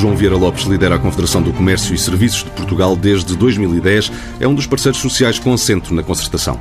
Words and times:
João 0.00 0.16
Vieira 0.16 0.34
Lopes 0.34 0.64
lidera 0.64 0.94
a 0.94 0.98
Confederação 0.98 1.42
do 1.42 1.52
Comércio 1.52 1.94
e 1.94 1.98
Serviços 1.98 2.42
de 2.42 2.50
Portugal 2.52 2.96
desde 2.96 3.36
2010. 3.36 4.10
É 4.40 4.48
um 4.48 4.54
dos 4.54 4.66
parceiros 4.66 4.98
sociais 4.98 5.38
com 5.38 5.52
assento 5.52 5.92
na 5.92 6.02
concertação. 6.02 6.58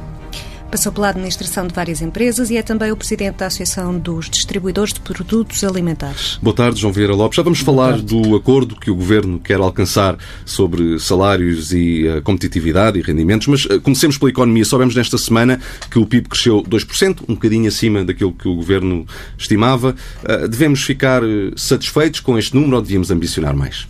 Passou 0.71 0.91
pela 0.91 1.09
administração 1.09 1.65
de 1.65 1.73
várias 1.73 1.99
empresas 1.99 2.51
e 2.51 2.57
é 2.57 2.61
também 2.61 2.91
o 2.91 2.95
presidente 2.95 3.38
da 3.38 3.47
Associação 3.47 3.97
dos 3.97 4.29
Distribuidores 4.29 4.93
de 4.93 4.99
Produtos 4.99 5.63
Alimentares. 5.63 6.38
Boa 6.43 6.55
tarde, 6.55 6.79
João 6.79 6.93
Vieira 6.93 7.15
Lopes. 7.15 7.38
Já 7.38 7.41
vamos 7.41 7.59
falar 7.59 7.99
do 7.99 8.35
acordo 8.35 8.75
que 8.75 8.91
o 8.91 8.95
Governo 8.95 9.39
quer 9.39 9.59
alcançar 9.59 10.16
sobre 10.45 10.99
salários 10.99 11.73
e 11.73 12.07
uh, 12.07 12.21
competitividade 12.21 12.99
e 12.99 13.02
rendimentos, 13.02 13.47
mas 13.47 13.66
uh, 13.66 13.81
comecemos 13.81 14.20
pela 14.20 14.29
economia. 14.29 14.63
Soubemos 14.63 14.95
nesta 14.95 15.17
semana 15.17 15.59
que 15.89 15.97
o 15.97 16.05
PIB 16.05 16.29
cresceu 16.29 16.61
2%, 16.61 17.23
um 17.27 17.33
bocadinho 17.33 17.67
acima 17.67 18.05
daquilo 18.05 18.31
que 18.31 18.47
o 18.47 18.54
Governo 18.54 19.08
estimava. 19.39 19.95
Uh, 20.23 20.47
devemos 20.47 20.83
ficar 20.83 21.23
satisfeitos 21.55 22.20
com 22.20 22.38
este 22.38 22.53
número 22.53 22.75
ou 22.75 22.81
devíamos 22.83 23.09
ambicionar 23.09 23.55
mais? 23.55 23.88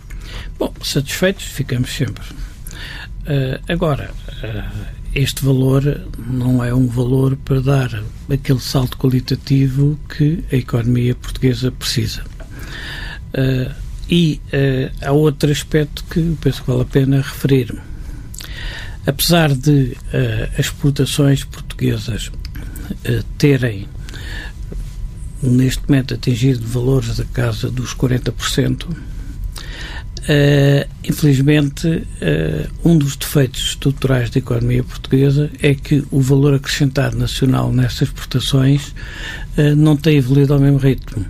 Bom, 0.58 0.72
satisfeitos 0.82 1.44
ficamos 1.44 1.90
sempre. 1.94 2.24
agora 3.68 4.10
este 5.14 5.44
valor 5.44 6.06
não 6.28 6.62
é 6.62 6.72
um 6.74 6.86
valor 6.86 7.36
para 7.36 7.60
dar 7.60 8.02
aquele 8.30 8.60
salto 8.60 8.96
qualitativo 8.96 9.98
que 10.08 10.44
a 10.52 10.56
economia 10.56 11.14
portuguesa 11.14 11.72
precisa. 11.72 12.22
Uh, 13.34 13.74
e 14.08 14.40
uh, 14.46 15.06
há 15.06 15.12
outro 15.12 15.50
aspecto 15.50 16.04
que 16.04 16.36
penso 16.40 16.62
que 16.62 16.70
vale 16.70 16.82
a 16.82 16.86
pena 16.86 17.16
referir. 17.18 17.76
Apesar 19.06 19.54
de 19.54 19.96
uh, 20.12 20.52
as 20.52 20.66
exportações 20.66 21.44
portuguesas 21.44 22.30
terem 23.38 23.88
neste 25.40 25.88
momento 25.88 26.14
atingido 26.14 26.66
valores 26.66 27.16
da 27.16 27.24
casa 27.24 27.70
dos 27.70 27.94
40%, 27.94 28.88
Uh, 30.22 30.86
infelizmente, 31.02 31.86
uh, 31.88 32.70
um 32.84 32.98
dos 32.98 33.16
defeitos 33.16 33.60
estruturais 33.62 34.28
da 34.28 34.38
economia 34.38 34.84
portuguesa 34.84 35.50
é 35.62 35.74
que 35.74 36.04
o 36.10 36.20
valor 36.20 36.54
acrescentado 36.54 37.16
nacional 37.16 37.72
nessas 37.72 38.02
exportações 38.02 38.88
uh, 39.56 39.74
não 39.76 39.96
tem 39.96 40.18
evoluído 40.18 40.52
ao 40.52 40.60
mesmo 40.60 40.78
ritmo. 40.78 41.24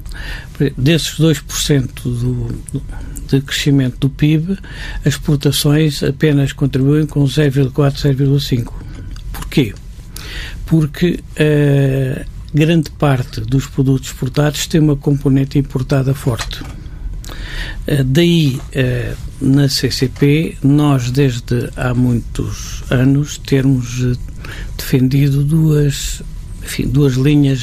Desses 0.76 1.18
2% 1.18 1.88
do, 2.02 2.48
do, 2.72 2.82
de 3.28 3.40
crescimento 3.40 3.96
do 4.00 4.10
PIB, 4.10 4.58
as 5.04 5.14
exportações 5.14 6.02
apenas 6.02 6.52
contribuem 6.52 7.06
com 7.06 7.24
0,4, 7.24 7.72
0,5. 7.72 8.72
Porquê? 9.32 9.72
Porque 10.66 11.20
grande 12.52 12.90
parte 12.90 13.40
dos 13.40 13.66
produtos 13.66 14.08
exportados 14.08 14.66
tem 14.66 14.80
uma 14.80 14.96
componente 14.96 15.58
importada 15.58 16.14
forte. 16.14 16.62
Eh, 17.86 18.02
daí, 18.04 18.60
eh, 18.72 19.14
na 19.40 19.68
CCP, 19.68 20.56
nós 20.62 21.10
desde 21.10 21.70
há 21.76 21.94
muitos 21.94 22.84
anos 22.90 23.38
termos 23.38 24.02
eh, 24.02 24.16
defendido 24.76 25.42
duas, 25.44 26.22
enfim, 26.62 26.88
duas 26.88 27.14
linhas 27.14 27.60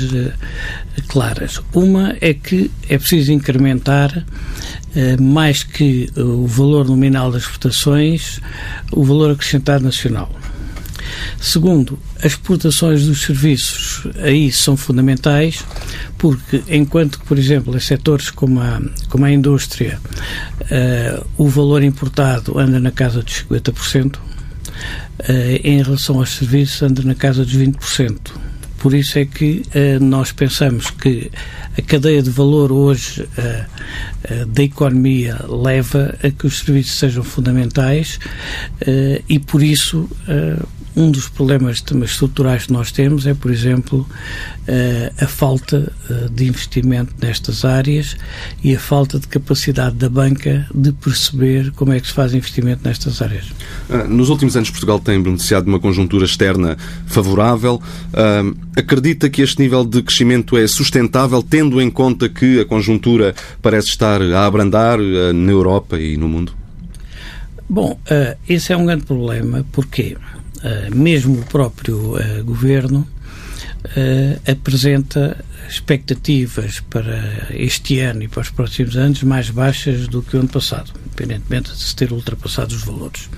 claras. 1.07 1.61
Uma 1.73 2.15
é 2.19 2.33
que 2.33 2.71
é 2.89 2.97
preciso 2.97 3.31
incrementar 3.31 4.25
mais 5.19 5.61
que 5.61 6.09
o 6.17 6.47
valor 6.47 6.87
nominal 6.87 7.31
das 7.31 7.43
exportações, 7.43 8.41
o 8.91 9.03
valor 9.03 9.31
acrescentado 9.31 9.83
nacional. 9.83 10.31
Segundo, 11.39 11.99
as 12.17 12.33
exportações 12.33 13.05
dos 13.05 13.21
serviços 13.21 14.07
aí 14.21 14.51
são 14.51 14.75
fundamentais 14.75 15.63
porque 16.17 16.63
enquanto 16.67 17.19
que, 17.19 17.25
por 17.25 17.37
exemplo, 17.37 17.75
em 17.75 17.79
setores 17.79 18.29
como 18.29 18.59
a, 18.59 18.81
como 19.09 19.25
a 19.25 19.31
indústria 19.31 19.99
uh, 20.61 21.25
o 21.37 21.47
valor 21.47 21.83
importado 21.83 22.57
anda 22.57 22.79
na 22.79 22.91
casa 22.91 23.21
dos 23.21 23.45
50%, 23.49 24.15
uh, 24.15 24.19
eh, 25.19 25.61
em 25.63 25.81
relação 25.81 26.19
aos 26.19 26.31
serviços 26.31 26.81
anda 26.81 27.03
na 27.03 27.15
casa 27.15 27.45
dos 27.45 27.55
20%. 27.55 28.31
Por 28.79 28.93
isso 28.93 29.17
é 29.19 29.25
que 29.25 29.63
uh, 29.67 30.03
nós 30.03 30.31
pensamos 30.31 30.89
que 30.89 31.31
a 31.77 31.81
cadeia 31.81 32.23
de 32.23 32.31
valor 32.31 32.71
hoje 32.71 33.27
da 34.47 34.63
economia 34.63 35.39
leva 35.47 36.15
a 36.23 36.31
que 36.31 36.47
os 36.47 36.57
serviços 36.57 36.93
sejam 36.93 37.23
fundamentais 37.23 38.19
e 39.29 39.37
por 39.37 39.61
isso 39.61 40.09
um 40.97 41.11
dos 41.11 41.29
problemas 41.29 41.83
estruturais 42.03 42.65
que 42.65 42.73
nós 42.73 42.91
temos 42.91 43.27
é, 43.27 43.35
por 43.35 43.51
exemplo, 43.51 44.05
eh, 44.67 45.13
a 45.19 45.27
falta 45.27 45.93
eh, 46.09 46.27
de 46.31 46.47
investimento 46.47 47.13
nestas 47.21 47.63
áreas 47.63 48.17
e 48.63 48.75
a 48.75 48.79
falta 48.79 49.19
de 49.19 49.27
capacidade 49.27 49.95
da 49.95 50.09
banca 50.09 50.67
de 50.73 50.91
perceber 50.91 51.71
como 51.73 51.93
é 51.93 51.99
que 51.99 52.07
se 52.07 52.13
faz 52.13 52.33
investimento 52.33 52.81
nestas 52.83 53.21
áreas. 53.21 53.45
Ah, 53.87 54.05
nos 54.05 54.29
últimos 54.29 54.57
anos, 54.57 54.71
Portugal 54.71 54.99
tem 54.99 55.21
beneficiado 55.21 55.65
de 55.65 55.69
uma 55.69 55.79
conjuntura 55.79 56.25
externa 56.25 56.75
favorável. 57.05 57.79
Ah, 58.11 58.41
acredita 58.75 59.29
que 59.29 59.43
este 59.43 59.61
nível 59.61 59.85
de 59.85 60.01
crescimento 60.01 60.57
é 60.57 60.65
sustentável, 60.65 61.43
tendo 61.43 61.79
em 61.79 61.91
conta 61.91 62.27
que 62.27 62.59
a 62.59 62.65
conjuntura 62.65 63.35
parece 63.61 63.89
estar 63.89 64.19
a 64.19 64.47
abrandar 64.47 64.97
ah, 64.99 65.31
na 65.31 65.51
Europa 65.51 65.99
e 65.99 66.17
no 66.17 66.27
mundo? 66.27 66.53
Bom, 67.69 67.99
esse 68.47 68.71
é 68.71 68.77
um 68.77 68.85
grande 68.85 69.03
problema. 69.03 69.65
Porquê? 69.73 70.15
Uh, 70.63 70.95
mesmo 70.95 71.39
o 71.39 71.45
próprio 71.45 72.15
uh, 72.15 72.43
governo 72.43 73.07
uh, 73.85 74.51
apresenta 74.51 75.43
expectativas 75.69 76.79
para 76.79 77.49
este 77.51 77.99
ano 77.99 78.23
e 78.23 78.27
para 78.27 78.41
os 78.41 78.49
próximos 78.49 78.95
anos 78.95 79.23
mais 79.23 79.49
baixas 79.49 80.07
do 80.07 80.21
que 80.21 80.35
o 80.35 80.39
ano 80.39 80.49
passado, 80.49 80.91
independentemente 81.05 81.71
de 81.71 81.79
se 81.79 81.95
ter 81.95 82.11
ultrapassado 82.11 82.73
os 82.73 82.83
valores. 82.83 83.29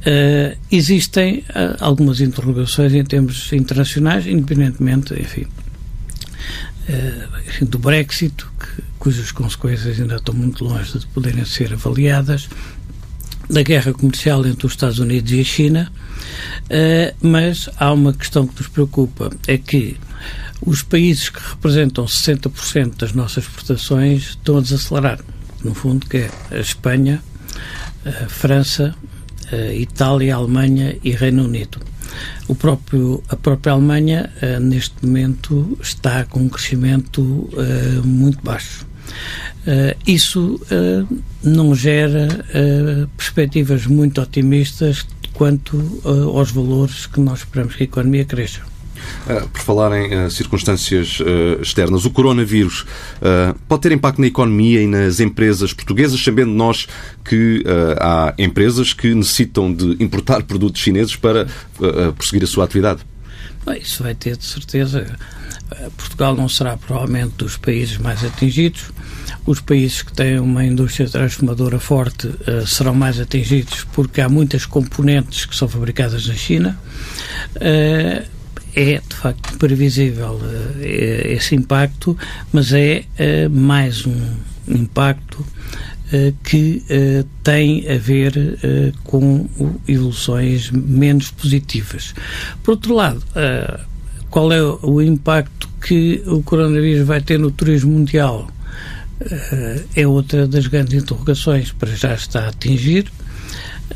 Uh, 0.00 0.56
existem 0.70 1.38
uh, 1.38 1.76
algumas 1.80 2.20
interrogações 2.20 2.92
em 2.92 3.04
termos 3.04 3.52
internacionais, 3.52 4.26
independentemente, 4.26 5.14
enfim, 5.14 5.46
uh, 6.88 7.64
do 7.64 7.78
Brexit, 7.78 8.34
que, 8.34 8.82
cujas 8.98 9.32
consequências 9.32 9.98
ainda 9.98 10.16
estão 10.16 10.34
muito 10.34 10.64
longe 10.64 10.98
de 10.98 11.06
poderem 11.06 11.44
ser 11.44 11.72
avaliadas, 11.72 12.48
da 13.48 13.62
guerra 13.62 13.92
comercial 13.92 14.46
entre 14.46 14.66
os 14.66 14.72
Estados 14.72 14.98
Unidos 14.98 15.32
e 15.32 15.40
a 15.40 15.44
China, 15.44 15.92
uh, 15.92 17.16
mas 17.26 17.68
há 17.76 17.92
uma 17.92 18.12
questão 18.12 18.46
que 18.46 18.58
nos 18.58 18.68
preocupa, 18.68 19.30
é 19.46 19.58
que 19.58 19.96
os 20.60 20.82
países 20.82 21.28
que 21.28 21.40
representam 21.40 22.04
60% 22.06 22.96
das 22.96 23.12
nossas 23.12 23.44
exportações 23.44 24.30
estão 24.30 24.58
a 24.58 24.60
desacelerar. 24.60 25.20
No 25.62 25.74
fundo, 25.74 26.06
que 26.06 26.18
é 26.18 26.30
a 26.50 26.58
Espanha, 26.58 27.22
a 28.04 28.28
França, 28.28 28.94
a 29.52 29.74
Itália, 29.74 30.34
a 30.34 30.38
Alemanha 30.38 30.96
e 31.02 31.10
Reino 31.10 31.44
Unido. 31.44 31.78
O 32.48 32.54
próprio, 32.54 33.22
a 33.28 33.36
própria 33.36 33.72
Alemanha, 33.72 34.30
uh, 34.42 34.60
neste 34.60 34.94
momento, 35.04 35.76
está 35.82 36.24
com 36.24 36.40
um 36.40 36.48
crescimento 36.48 37.20
uh, 37.22 38.06
muito 38.06 38.42
baixo. 38.42 38.86
Uh, 39.66 39.96
isso 40.06 40.60
uh, 40.70 41.22
não 41.42 41.74
gera 41.74 42.44
uh, 42.50 43.08
perspectivas 43.16 43.86
muito 43.86 44.20
otimistas 44.20 45.06
quanto 45.32 46.00
aos 46.04 46.52
valores 46.52 47.06
que 47.06 47.18
nós 47.18 47.40
esperamos 47.40 47.74
que 47.74 47.82
a 47.82 47.86
economia 47.86 48.24
cresça. 48.24 48.60
por 49.52 49.60
falar 49.60 49.90
em 49.98 50.30
circunstâncias 50.30 51.18
externas, 51.60 52.04
o 52.04 52.10
coronavírus 52.10 52.86
pode 53.66 53.82
ter 53.82 53.90
impacto 53.90 54.20
na 54.20 54.28
economia 54.28 54.80
e 54.80 54.86
nas 54.86 55.18
empresas 55.18 55.72
portuguesas, 55.72 56.22
sabendo 56.22 56.52
nós 56.52 56.86
que 57.24 57.64
há 58.00 58.32
empresas 58.38 58.92
que 58.92 59.12
necessitam 59.12 59.74
de 59.74 59.96
importar 59.98 60.40
produtos 60.46 60.80
chineses 60.80 61.16
para 61.16 61.48
prosseguir 62.16 62.44
a 62.44 62.46
sua 62.46 62.62
atividade? 62.62 63.00
Bem, 63.66 63.80
isso 63.80 64.04
vai 64.04 64.14
ter 64.14 64.36
de 64.36 64.44
certeza. 64.44 65.18
Portugal 65.96 66.36
não 66.36 66.48
será 66.48 66.76
provavelmente 66.76 67.34
dos 67.36 67.56
países 67.56 67.96
mais 67.98 68.24
atingidos 68.24 68.92
os 69.46 69.60
países 69.60 70.02
que 70.02 70.12
têm 70.12 70.38
uma 70.38 70.64
indústria 70.64 71.08
transformadora 71.08 71.78
forte 71.78 72.28
uh, 72.28 72.66
serão 72.66 72.94
mais 72.94 73.20
atingidos 73.20 73.84
porque 73.92 74.20
há 74.20 74.28
muitas 74.28 74.64
componentes 74.64 75.44
que 75.44 75.54
são 75.54 75.68
fabricadas 75.68 76.26
na 76.26 76.34
China. 76.34 76.78
Uh, 77.56 78.34
é 78.76 79.00
de 79.08 79.14
facto 79.14 79.56
previsível 79.58 80.32
uh, 80.34 80.82
esse 80.82 81.54
impacto, 81.54 82.16
mas 82.52 82.72
é 82.72 83.04
mais 83.50 84.06
um 84.06 84.36
impacto 84.66 85.46
que 86.44 86.82
tem 87.42 87.88
a 87.90 87.98
ver 87.98 88.58
com 89.02 89.48
evoluções 89.88 90.70
menos 90.70 91.30
positivas. 91.30 92.14
Por 92.62 92.72
outro 92.72 92.94
lado, 92.94 93.22
qual 94.34 94.52
é 94.52 94.60
o 94.60 95.00
impacto 95.00 95.68
que 95.80 96.20
o 96.26 96.42
coronavírus 96.42 97.06
vai 97.06 97.20
ter 97.20 97.38
no 97.38 97.52
turismo 97.52 97.92
mundial? 97.92 98.50
uh, 99.20 99.84
é 99.94 100.04
outra 100.06 100.48
das 100.48 100.66
grandes 100.66 101.00
interrogações 101.00 101.70
para 101.70 101.94
já 101.94 102.14
está 102.14 102.46
a 102.46 102.48
atingir. 102.48 103.06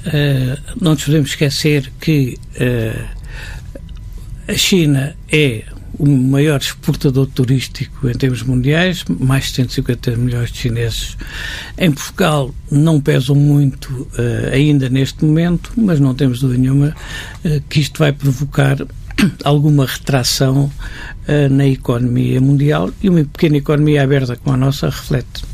Uh, 0.07 0.77
não 0.81 0.93
nos 0.93 1.03
podemos 1.05 1.31
esquecer 1.31 1.91
que 2.01 2.39
uh, 2.61 3.05
a 4.47 4.55
China 4.55 5.17
é 5.29 5.65
o 5.99 6.07
maior 6.07 6.61
exportador 6.61 7.27
turístico 7.27 8.09
em 8.09 8.13
termos 8.13 8.45
mundiais, 8.45 9.05
mais 9.09 9.47
de 9.47 9.55
150 9.55 10.17
milhões 10.17 10.53
de 10.53 10.59
chineses. 10.59 11.17
Em 11.77 11.91
Portugal 11.91 12.55
não 12.71 13.01
pesam 13.01 13.35
muito 13.35 13.91
uh, 13.93 14.53
ainda 14.53 14.89
neste 14.89 15.25
momento, 15.25 15.73
mas 15.77 15.99
não 15.99 16.15
temos 16.15 16.39
dúvida 16.39 16.61
nenhuma 16.61 16.95
uh, 17.45 17.61
que 17.69 17.81
isto 17.81 17.99
vai 17.99 18.13
provocar 18.13 18.87
alguma 19.45 19.87
retração 19.87 20.65
uh, 20.65 21.53
na 21.53 21.67
economia 21.67 22.41
mundial 22.41 22.91
e 23.03 23.09
uma 23.09 23.25
pequena 23.25 23.57
economia 23.57 24.03
aberta 24.03 24.37
como 24.37 24.55
a 24.55 24.59
nossa 24.59 24.87
reflete. 24.87 25.45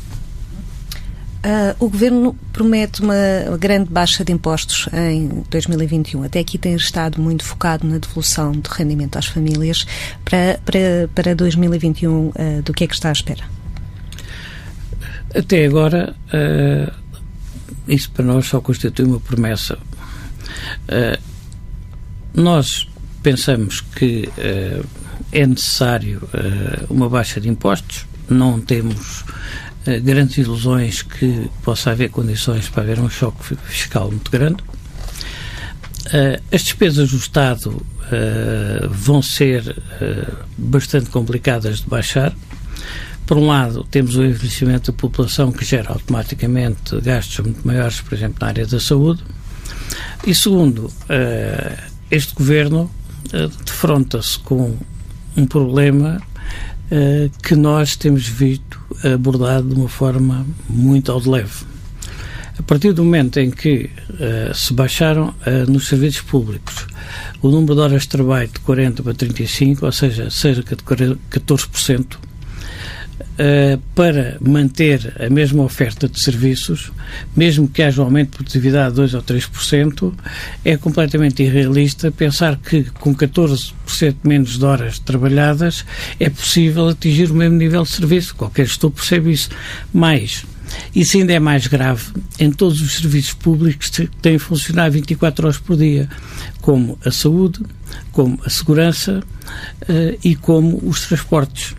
Uh, 1.45 1.75
o 1.77 1.89
Governo 1.89 2.35
promete 2.51 3.03
uma 3.03 3.13
grande 3.59 3.87
baixa 3.91 4.25
de 4.25 4.33
impostos 4.33 4.89
em 4.91 5.43
2021. 5.47 6.23
Até 6.23 6.39
aqui 6.39 6.57
tem 6.57 6.73
estado 6.73 7.21
muito 7.21 7.45
focado 7.45 7.87
na 7.87 7.99
devolução 7.99 8.51
de 8.51 8.67
rendimento 8.67 9.17
às 9.17 9.27
famílias. 9.27 9.85
Para, 10.23 10.59
para, 10.65 11.07
para 11.13 11.35
2021, 11.35 12.11
uh, 12.11 12.33
ah, 12.35 12.61
do 12.63 12.73
que 12.73 12.83
é 12.83 12.87
que 12.87 12.95
está 12.95 13.09
à 13.09 13.11
espera? 13.11 13.43
Até 15.35 15.65
agora, 15.65 16.15
uh, 16.33 16.91
isso 17.87 18.09
para 18.09 18.25
nós 18.25 18.47
só 18.47 18.59
constitui 18.59 19.05
uma 19.05 19.19
promessa. 19.19 19.77
nós 22.33 22.87
pensamos 23.25 23.81
que 23.81 24.29
é 25.31 25.47
necessário 25.47 26.21
uma 26.87 27.09
baixa 27.09 27.41
de 27.41 27.49
impostos, 27.49 28.05
não 28.29 28.61
temos 28.61 29.25
eh, 29.85 29.99
grandes 29.99 30.37
ilusões 30.37 31.01
que 31.01 31.49
possa 31.63 31.91
haver 31.91 32.09
condições 32.09 32.69
para 32.69 32.83
haver 32.83 32.99
um 32.99 33.09
choque 33.09 33.55
fiscal 33.65 34.09
muito 34.09 34.31
grande. 34.31 34.63
Uh, 36.07 36.41
as 36.51 36.63
despesas 36.63 37.09
do 37.09 37.17
Estado 37.17 37.69
uh, 37.69 38.89
vão 38.89 39.23
ser 39.23 39.75
bastante 40.55 41.09
complicadas 41.09 41.79
de 41.79 41.87
baixar. 41.87 42.31
Por 43.25 43.37
um 43.37 43.47
lado, 43.47 43.83
temos 43.89 44.15
o 44.15 44.23
envelhecimento 44.23 44.91
da 44.91 44.97
população 44.97 45.51
que 45.51 45.65
gera 45.65 45.89
automaticamente 45.89 46.99
gastos 47.01 47.39
muito 47.39 47.65
maiores, 47.65 48.01
por 48.01 48.13
exemplo, 48.13 48.37
na 48.39 48.47
área 48.47 48.67
da 48.67 48.79
saúde. 48.79 49.23
E 50.27 50.35
segundo, 50.35 50.91
este 52.11 52.35
governo 52.35 52.91
defronta-se 53.65 54.39
com 54.39 54.75
um 55.35 55.45
problema 55.45 56.21
uh, 56.91 57.29
que 57.41 57.55
nós 57.55 57.95
temos 57.95 58.27
visto 58.27 58.79
abordado 59.03 59.69
de 59.69 59.75
uma 59.75 59.89
forma 59.89 60.45
muito 60.69 61.11
ao 61.11 61.19
de 61.19 61.29
leve. 61.29 61.65
A 62.57 62.63
partir 62.63 62.93
do 62.93 63.03
momento 63.03 63.39
em 63.39 63.51
que 63.51 63.89
uh, 64.09 64.53
se 64.53 64.73
baixaram 64.73 65.33
uh, 65.45 65.69
nos 65.69 65.87
serviços 65.87 66.21
públicos 66.21 66.87
o 67.41 67.49
número 67.49 67.75
de 67.75 67.81
horas 67.81 68.03
de 68.03 68.09
trabalho 68.09 68.47
de 68.47 68.59
40 68.59 69.03
para 69.03 69.13
35, 69.13 69.85
ou 69.85 69.91
seja, 69.91 70.29
cerca 70.29 70.75
de 70.75 70.83
14%, 70.83 72.17
Uh, 73.17 73.77
para 73.93 74.37
manter 74.41 75.13
a 75.19 75.29
mesma 75.29 75.63
oferta 75.63 76.07
de 76.07 76.21
serviços, 76.21 76.91
mesmo 77.35 77.67
que 77.67 77.81
haja 77.81 78.01
um 78.01 78.05
aumento 78.05 78.31
de 78.31 78.37
produtividade 78.37 78.89
de 78.89 78.95
2 78.95 79.13
ou 79.13 79.21
3%, 79.21 80.13
é 80.65 80.75
completamente 80.75 81.41
irrealista 81.43 82.11
pensar 82.11 82.57
que 82.57 82.83
com 82.99 83.15
14% 83.15 83.73
menos 84.23 84.57
de 84.57 84.65
horas 84.65 84.99
trabalhadas 84.99 85.85
é 86.19 86.29
possível 86.29 86.89
atingir 86.89 87.31
o 87.31 87.35
mesmo 87.35 87.57
nível 87.57 87.83
de 87.83 87.89
serviço. 87.89 88.35
Qualquer 88.35 88.65
gestor 88.65 88.91
percebe 88.91 89.31
isso. 89.31 89.49
Mais, 89.93 90.45
isso 90.93 91.17
ainda 91.17 91.33
é 91.33 91.39
mais 91.39 91.67
grave 91.67 92.11
em 92.39 92.51
todos 92.51 92.81
os 92.81 92.95
serviços 92.95 93.33
públicos 93.33 93.89
que 93.89 94.07
têm 94.21 94.37
funcionado 94.37 94.93
24 94.93 95.45
horas 95.45 95.57
por 95.57 95.77
dia, 95.77 96.09
como 96.61 96.97
a 97.05 97.11
saúde, 97.11 97.61
como 98.11 98.39
a 98.45 98.49
segurança 98.49 99.23
uh, 99.83 100.19
e 100.23 100.35
como 100.35 100.81
os 100.83 101.07
transportes 101.07 101.75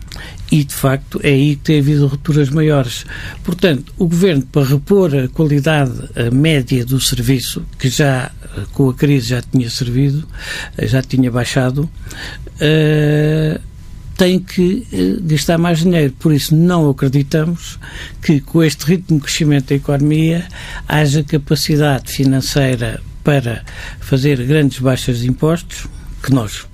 e, 0.51 0.63
de 0.63 0.73
facto, 0.73 1.19
é 1.23 1.29
aí 1.29 1.55
que 1.55 1.63
tem 1.63 1.79
havido 1.79 2.07
rupturas 2.07 2.49
maiores. 2.49 3.05
Portanto, 3.43 3.93
o 3.97 4.07
Governo, 4.07 4.45
para 4.45 4.65
repor 4.65 5.15
a 5.15 5.27
qualidade 5.27 5.91
média 6.31 6.85
do 6.85 6.99
serviço, 7.01 7.65
que 7.77 7.89
já 7.89 8.31
com 8.73 8.89
a 8.89 8.93
crise 8.93 9.27
já 9.27 9.41
tinha 9.41 9.69
servido, 9.69 10.27
já 10.83 11.01
tinha 11.01 11.29
baixado, 11.29 11.89
uh, 12.61 13.59
tem 14.17 14.39
que 14.39 14.87
gastar 15.21 15.57
mais 15.57 15.79
dinheiro. 15.79 16.13
Por 16.17 16.33
isso, 16.33 16.55
não 16.55 16.89
acreditamos 16.89 17.77
que, 18.21 18.41
com 18.41 18.63
este 18.63 18.83
ritmo 18.85 19.17
de 19.17 19.23
crescimento 19.23 19.69
da 19.69 19.75
economia, 19.75 20.47
haja 20.87 21.23
capacidade 21.23 22.11
financeira 22.11 22.99
para 23.23 23.63
fazer 23.99 24.43
grandes 24.45 24.79
baixas 24.79 25.19
de 25.19 25.27
impostos, 25.27 25.87
que 26.23 26.33
nós 26.33 26.65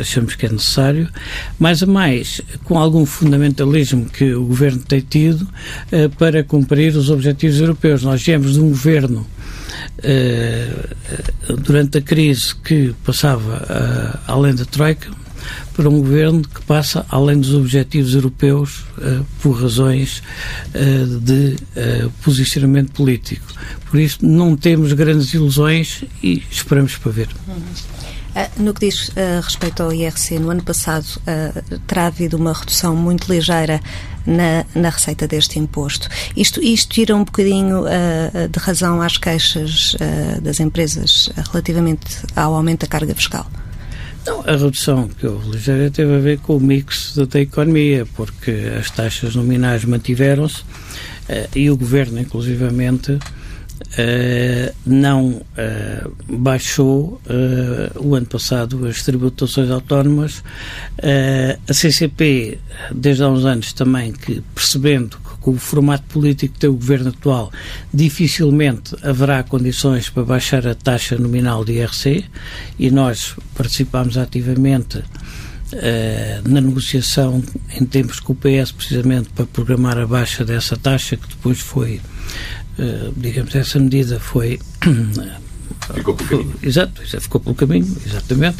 achamos 0.00 0.34
que 0.34 0.46
é 0.46 0.48
necessário, 0.48 1.08
mais 1.58 1.82
a 1.82 1.86
mais 1.86 2.40
com 2.64 2.78
algum 2.78 3.04
fundamentalismo 3.06 4.06
que 4.06 4.32
o 4.34 4.44
Governo 4.44 4.80
tem 4.80 5.00
tido 5.00 5.42
uh, 5.42 6.10
para 6.18 6.42
cumprir 6.42 6.96
os 6.96 7.10
objetivos 7.10 7.60
europeus. 7.60 8.02
Nós 8.02 8.22
viemos 8.22 8.54
de 8.54 8.60
um 8.60 8.70
Governo 8.70 9.26
uh, 9.98 11.56
durante 11.56 11.98
a 11.98 12.02
crise 12.02 12.54
que 12.54 12.94
passava 13.04 13.56
uh, 13.56 14.18
além 14.26 14.54
da 14.54 14.64
Troika 14.64 15.10
para 15.74 15.88
um 15.88 16.00
governo 16.00 16.42
que 16.42 16.60
passa 16.62 17.06
além 17.08 17.40
dos 17.40 17.54
objetivos 17.54 18.14
europeus 18.14 18.84
por 19.40 19.52
razões 19.52 20.22
de 21.22 21.56
posicionamento 22.22 22.92
político. 22.92 23.46
Por 23.90 23.98
isso, 23.98 24.18
não 24.20 24.54
temos 24.54 24.92
grandes 24.92 25.32
ilusões 25.32 26.04
e 26.22 26.42
esperamos 26.50 26.96
para 26.98 27.10
ver. 27.10 27.28
Ah, 28.34 28.48
no 28.58 28.72
que 28.72 28.86
diz 28.86 29.08
uh, 29.08 29.40
respeito 29.42 29.82
ao 29.82 29.92
IRC, 29.92 30.38
no 30.38 30.50
ano 30.50 30.62
passado 30.62 31.04
uh, 31.04 31.78
terá 31.80 32.06
havido 32.06 32.36
uma 32.36 32.52
redução 32.52 32.94
muito 32.94 33.32
ligeira 33.32 33.80
na, 34.24 34.64
na 34.74 34.88
receita 34.88 35.26
deste 35.26 35.58
imposto. 35.58 36.08
Isto, 36.36 36.62
isto 36.62 36.94
tira 36.94 37.16
um 37.16 37.24
bocadinho 37.24 37.80
uh, 37.80 38.48
de 38.48 38.58
razão 38.60 39.02
às 39.02 39.16
queixas 39.16 39.96
das 40.42 40.60
empresas 40.60 41.30
relativamente 41.50 42.18
ao 42.36 42.54
aumento 42.54 42.82
da 42.82 42.86
carga 42.86 43.14
fiscal? 43.14 43.50
Não, 44.24 44.42
a 44.42 44.52
redução 44.52 45.08
que 45.08 45.26
houve 45.26 45.50
ligeira 45.50 45.90
teve 45.90 46.14
a 46.14 46.18
ver 46.18 46.38
com 46.38 46.56
o 46.56 46.60
mix 46.60 47.14
da, 47.16 47.24
da 47.24 47.40
economia, 47.40 48.06
porque 48.14 48.50
as 48.78 48.90
taxas 48.90 49.34
nominais 49.34 49.84
mantiveram-se 49.84 50.62
e 51.54 51.70
o 51.70 51.76
governo, 51.76 52.20
inclusivamente, 52.20 53.18
Uh, 53.80 54.72
não 54.86 55.30
uh, 55.30 56.36
baixou 56.36 57.20
uh, 57.26 57.98
o 57.98 58.14
ano 58.14 58.26
passado 58.26 58.86
as 58.86 59.02
tributações 59.02 59.70
autónomas. 59.70 60.44
a 61.68 61.72
CCP, 61.72 62.58
desde 62.94 63.22
há 63.22 63.28
uns 63.28 63.44
anos 63.44 63.72
também, 63.72 64.12
que 64.12 64.42
percebendo 64.54 65.16
que 65.16 65.36
com 65.40 65.52
o 65.52 65.58
formato 65.58 66.04
político 66.04 66.54
que 66.54 66.60
tem 66.60 66.70
o 66.70 66.74
governo 66.74 67.08
atual, 67.08 67.50
dificilmente 67.92 68.94
haverá 69.02 69.42
condições 69.42 70.10
para 70.10 70.24
baixar 70.24 70.66
a 70.68 70.74
taxa 70.74 71.16
nominal 71.16 71.64
de 71.64 71.72
IRC 71.72 72.24
e 72.78 72.90
nós 72.90 73.34
participámos 73.54 74.18
ativamente 74.18 75.02
na 76.44 76.60
negociação 76.60 77.42
em 77.80 77.86
tempos 77.86 78.18
com 78.18 78.32
o 78.32 78.36
PS, 78.36 78.72
precisamente 78.72 79.28
para 79.30 79.46
programar 79.46 79.96
a 79.98 80.06
baixa 80.06 80.44
dessa 80.44 80.76
taxa, 80.76 81.16
que 81.16 81.28
depois 81.28 81.60
foi 81.60 82.00
eh, 82.00 82.00
digamos, 83.16 83.54
essa 83.54 83.78
medida 83.78 84.18
foi. 84.18 84.58
Ficou 85.94 86.14
pelo 86.14 86.28
caminho. 86.28 86.54
Exato, 86.62 87.02
ficou 87.20 87.40
pelo 87.40 87.54
caminho, 87.54 87.96
exatamente. 88.06 88.58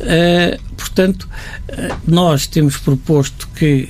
Uh, 0.00 0.60
portanto, 0.76 1.28
uh, 1.68 1.96
nós 2.06 2.46
temos 2.46 2.76
proposto 2.76 3.48
que, 3.54 3.88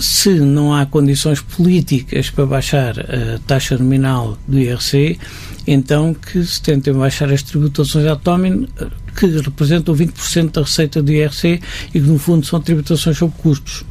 se 0.00 0.30
não 0.38 0.72
há 0.72 0.86
condições 0.86 1.40
políticas 1.40 2.30
para 2.30 2.46
baixar 2.46 2.94
a 3.00 3.38
taxa 3.46 3.76
nominal 3.76 4.38
do 4.46 4.58
IRC, 4.58 5.18
então 5.66 6.14
que 6.14 6.44
se 6.44 6.62
tentem 6.62 6.94
baixar 6.94 7.32
as 7.32 7.42
tributações 7.42 8.06
autónomas, 8.06 8.68
que 9.16 9.26
representam 9.26 9.94
20% 9.94 10.52
da 10.52 10.60
receita 10.62 11.02
do 11.02 11.10
IRC 11.10 11.60
e 11.88 12.00
que, 12.00 12.06
no 12.06 12.18
fundo, 12.18 12.46
são 12.46 12.60
tributações 12.60 13.16
sobre 13.16 13.36
custos. 13.38 13.84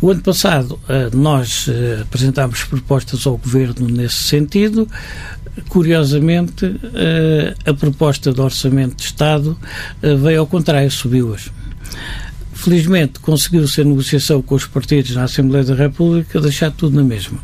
O 0.00 0.10
ano 0.10 0.22
passado 0.22 0.78
eh, 0.88 1.10
nós 1.12 1.66
eh, 1.68 2.00
apresentámos 2.02 2.64
propostas 2.64 3.26
ao 3.26 3.36
Governo 3.36 3.88
nesse 3.88 4.16
sentido. 4.16 4.88
Curiosamente, 5.68 6.76
eh, 6.94 7.54
a 7.66 7.74
proposta 7.74 8.32
do 8.32 8.42
Orçamento 8.42 8.96
de 8.96 9.02
Estado 9.02 9.58
veio 10.00 10.40
ao 10.40 10.46
contrário, 10.46 10.90
subiu-as. 10.90 11.50
Felizmente 12.52 13.20
conseguiu-se 13.20 13.80
a 13.80 13.84
negociação 13.84 14.42
com 14.42 14.54
os 14.54 14.66
partidos 14.66 15.14
na 15.14 15.24
Assembleia 15.24 15.64
da 15.64 15.74
República 15.74 16.40
deixar 16.40 16.70
tudo 16.70 16.96
na 16.96 17.04
mesma. 17.04 17.38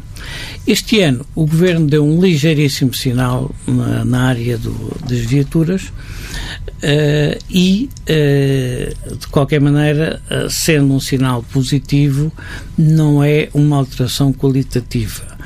Este 0.66 1.00
ano 1.00 1.26
o 1.35 1.47
Governo 1.47 1.87
deu 1.87 2.04
um 2.04 2.21
ligeiríssimo 2.21 2.95
sinal 2.95 3.54
na, 3.66 4.04
na 4.04 4.23
área 4.23 4.57
do, 4.57 4.73
das 5.07 5.21
viaturas 5.21 5.83
uh, 5.83 7.45
e, 7.50 7.90
uh, 8.02 9.16
de 9.16 9.26
qualquer 9.28 9.61
maneira, 9.61 10.23
uh, 10.31 10.49
sendo 10.49 10.95
um 10.95 11.00
sinal 11.00 11.43
positivo, 11.43 12.33
não 12.78 13.23
é 13.23 13.49
uma 13.52 13.76
alteração 13.76 14.33
qualitativa. 14.33 15.37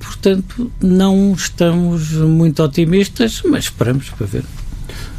portanto, 0.00 0.70
não 0.80 1.32
estamos 1.32 2.12
muito 2.12 2.62
otimistas, 2.62 3.42
mas 3.44 3.64
esperamos 3.64 4.10
para 4.10 4.26
ver. 4.26 4.44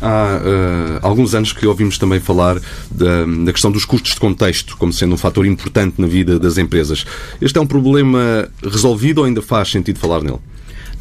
Há 0.06 0.36
uh, 0.36 1.00
alguns 1.02 1.34
anos 1.34 1.54
que 1.54 1.66
ouvimos 1.66 1.98
também 1.98 2.20
falar 2.20 2.60
da, 2.92 3.26
da, 3.46 3.54
questão 3.54 3.72
dos 3.72 3.86
custos 3.86 4.16
de 4.16 4.20
contexto 4.20 4.76
como 4.76 4.92
sendo 4.92 5.16
um 5.16 5.18
fator 5.18 5.46
importante 5.46 5.96
na 5.98 6.08
vida 6.08 6.38
das 6.38 6.58
empresas. 6.58 7.06
Este 7.40 7.58
é 7.58 7.62
um 7.62 7.66
problema 7.66 8.50
resolvido 8.62 9.20
ou 9.20 9.26
ainda 9.26 9.42
faz 9.42 9.72
sentido 9.72 9.98
falar 10.00 10.22
nele? 10.22 10.40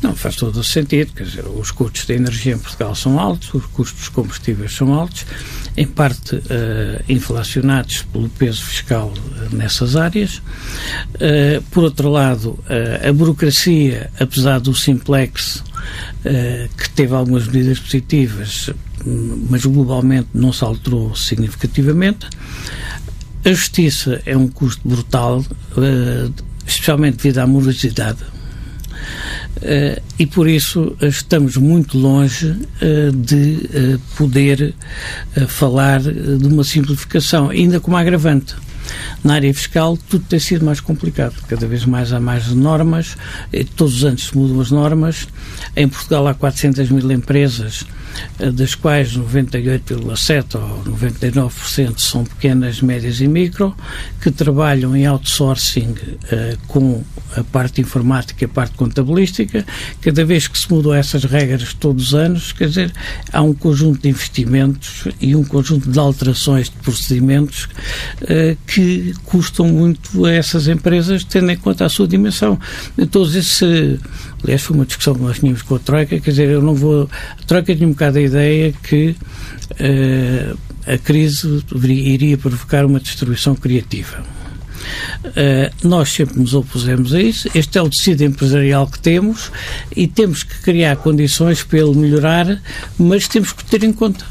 Não, 0.02 0.16
faz 0.16 0.34
todo 0.34 0.58
o 0.58 0.64
sentido. 0.64 1.12
Quer 1.14 1.24
dizer, 1.24 1.44
os 1.46 1.70
custos 1.70 2.04
da 2.06 2.14
energia 2.14 2.54
em 2.54 2.58
Portugal 2.58 2.94
são 2.94 3.20
altos, 3.20 3.54
os 3.54 3.66
custos 3.66 4.08
combustíveis 4.08 4.74
são 4.74 4.92
altos, 4.92 5.24
em 5.76 5.86
parte 5.86 6.36
uh, 6.36 6.42
inflacionados 7.08 8.02
pelo 8.12 8.28
peso 8.28 8.64
fiscal 8.64 9.12
uh, 9.12 9.54
nessas 9.54 9.94
áreas. 9.94 10.38
Uh, 11.14 11.62
por 11.70 11.84
outro 11.84 12.10
lado, 12.10 12.58
a 13.08 13.12
burocracia, 13.12 14.10
apesar 14.18 14.58
do 14.58 14.74
simplex, 14.74 15.62
que 16.76 16.90
teve 16.90 17.14
algumas 17.14 17.46
medidas 17.46 17.78
positivas, 17.78 18.70
mas 19.50 19.64
globalmente 19.64 20.28
não 20.34 20.52
se 20.52 20.64
alterou 20.64 21.14
significativamente. 21.14 22.26
A 23.44 23.50
justiça 23.50 24.22
é 24.24 24.36
um 24.36 24.48
custo 24.48 24.86
brutal, 24.88 25.44
especialmente 26.66 27.16
devido 27.16 27.38
à 27.38 27.46
morosidade 27.46 28.24
Uh, 29.56 30.00
e 30.18 30.26
por 30.26 30.48
isso 30.48 30.96
estamos 31.00 31.56
muito 31.56 31.96
longe 31.98 32.52
de 33.14 33.98
poder 34.16 34.74
falar 35.46 36.00
de 36.00 36.46
uma 36.46 36.64
simplificação, 36.64 37.50
ainda 37.50 37.78
como 37.78 37.96
agravante. 37.96 38.54
Na 39.22 39.34
área 39.34 39.52
fiscal, 39.54 39.98
tudo 40.08 40.24
tem 40.28 40.38
sido 40.38 40.64
mais 40.64 40.80
complicado. 40.80 41.34
Cada 41.48 41.66
vez 41.66 41.84
mais 41.84 42.12
há 42.12 42.20
mais 42.20 42.48
normas, 42.48 43.16
todos 43.76 43.96
os 43.96 44.04
anos 44.04 44.26
se 44.28 44.36
mudam 44.36 44.60
as 44.60 44.70
normas. 44.70 45.28
Em 45.76 45.88
Portugal 45.88 46.26
há 46.26 46.34
400 46.34 46.90
mil 46.90 47.10
empresas 47.10 47.84
das 48.52 48.74
quais 48.74 49.16
98,7% 49.16 50.54
ou 50.54 50.84
99% 50.92 51.98
são 51.98 52.24
pequenas, 52.24 52.80
médias 52.80 53.20
e 53.20 53.28
micro, 53.28 53.74
que 54.20 54.30
trabalham 54.30 54.96
em 54.96 55.06
outsourcing 55.06 55.90
uh, 55.90 56.58
com 56.66 57.02
a 57.36 57.44
parte 57.44 57.80
informática 57.80 58.44
e 58.44 58.46
a 58.46 58.48
parte 58.48 58.74
contabilística. 58.74 59.64
Cada 60.00 60.24
vez 60.24 60.48
que 60.48 60.58
se 60.58 60.70
mudam 60.70 60.94
essas 60.94 61.24
regras 61.24 61.74
todos 61.74 62.08
os 62.08 62.14
anos, 62.14 62.52
quer 62.52 62.68
dizer, 62.68 62.92
há 63.32 63.42
um 63.42 63.54
conjunto 63.54 64.02
de 64.02 64.08
investimentos 64.08 65.08
e 65.20 65.34
um 65.34 65.44
conjunto 65.44 65.90
de 65.90 65.98
alterações 65.98 66.68
de 66.68 66.76
procedimentos 66.76 67.64
uh, 68.22 68.56
que 68.66 69.14
custam 69.24 69.68
muito 69.68 70.24
a 70.24 70.32
essas 70.32 70.68
empresas, 70.68 71.24
tendo 71.24 71.50
em 71.50 71.56
conta 71.56 71.84
a 71.84 71.88
sua 71.88 72.06
dimensão. 72.06 72.58
Todos 73.10 73.34
esses 73.34 73.98
Aliás, 74.42 74.62
foi 74.62 74.76
uma 74.76 74.86
discussão 74.86 75.14
que 75.14 75.22
nós 75.22 75.38
tínhamos 75.38 75.62
com 75.62 75.76
a 75.76 75.78
Troika, 75.78 76.20
quer 76.20 76.30
dizer, 76.30 76.48
eu 76.48 76.62
não 76.62 76.74
vou. 76.74 77.08
A 77.40 77.42
Troika 77.46 77.74
tinha 77.74 77.86
um 77.86 77.92
bocado 77.92 78.18
a 78.18 78.22
ideia 78.22 78.74
que 78.82 79.14
uh, 79.72 80.58
a 80.86 80.98
crise 80.98 81.64
iria 81.84 82.36
provocar 82.36 82.84
uma 82.84 82.98
destruição 82.98 83.54
criativa. 83.54 84.24
Uh, 85.24 85.88
nós 85.88 86.08
sempre 86.10 86.40
nos 86.40 86.54
opusemos 86.54 87.14
a 87.14 87.22
isso. 87.22 87.48
Este 87.54 87.78
é 87.78 87.82
o 87.82 87.88
tecido 87.88 88.22
empresarial 88.24 88.86
que 88.88 88.98
temos 88.98 89.52
e 89.94 90.08
temos 90.08 90.42
que 90.42 90.60
criar 90.60 90.96
condições 90.96 91.62
para 91.62 91.78
ele 91.78 91.96
melhorar, 91.96 92.60
mas 92.98 93.28
temos 93.28 93.52
que 93.52 93.64
ter 93.64 93.84
em 93.84 93.92
conta 93.92 94.24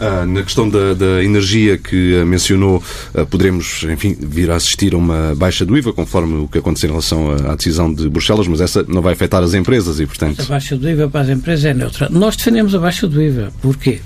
ah, 0.00 0.24
na 0.26 0.42
questão 0.42 0.68
da, 0.68 0.94
da, 0.94 1.22
energia 1.24 1.76
que 1.78 2.22
mencionou, 2.24 2.82
ah, 3.14 3.24
poderemos, 3.26 3.84
enfim, 3.84 4.16
vir 4.18 4.50
a 4.50 4.56
assistir 4.56 4.94
a 4.94 4.96
uma 4.96 5.34
baixa 5.34 5.64
do 5.64 5.76
IVA, 5.76 5.92
conforme 5.92 6.42
o 6.42 6.48
que 6.48 6.58
aconteceu 6.58 6.88
em 6.88 6.92
relação 6.92 7.30
à, 7.30 7.52
à 7.52 7.56
decisão 7.56 7.92
de 7.92 8.08
Bruxelas, 8.08 8.46
mas 8.46 8.60
essa 8.60 8.84
não 8.88 9.02
vai 9.02 9.12
afetar 9.12 9.42
as 9.42 9.54
empresas 9.54 10.00
e, 10.00 10.06
portanto... 10.06 10.42
A 10.42 10.44
baixa 10.44 10.76
do 10.76 10.88
IVA 10.88 11.08
para 11.08 11.20
as 11.22 11.28
empresas 11.28 11.64
é 11.64 11.74
neutra. 11.74 12.08
Nós 12.10 12.36
defendemos 12.36 12.74
a 12.74 12.78
baixa 12.78 13.06
do 13.06 13.20
IVA. 13.22 13.52
Porquê? 13.60 14.00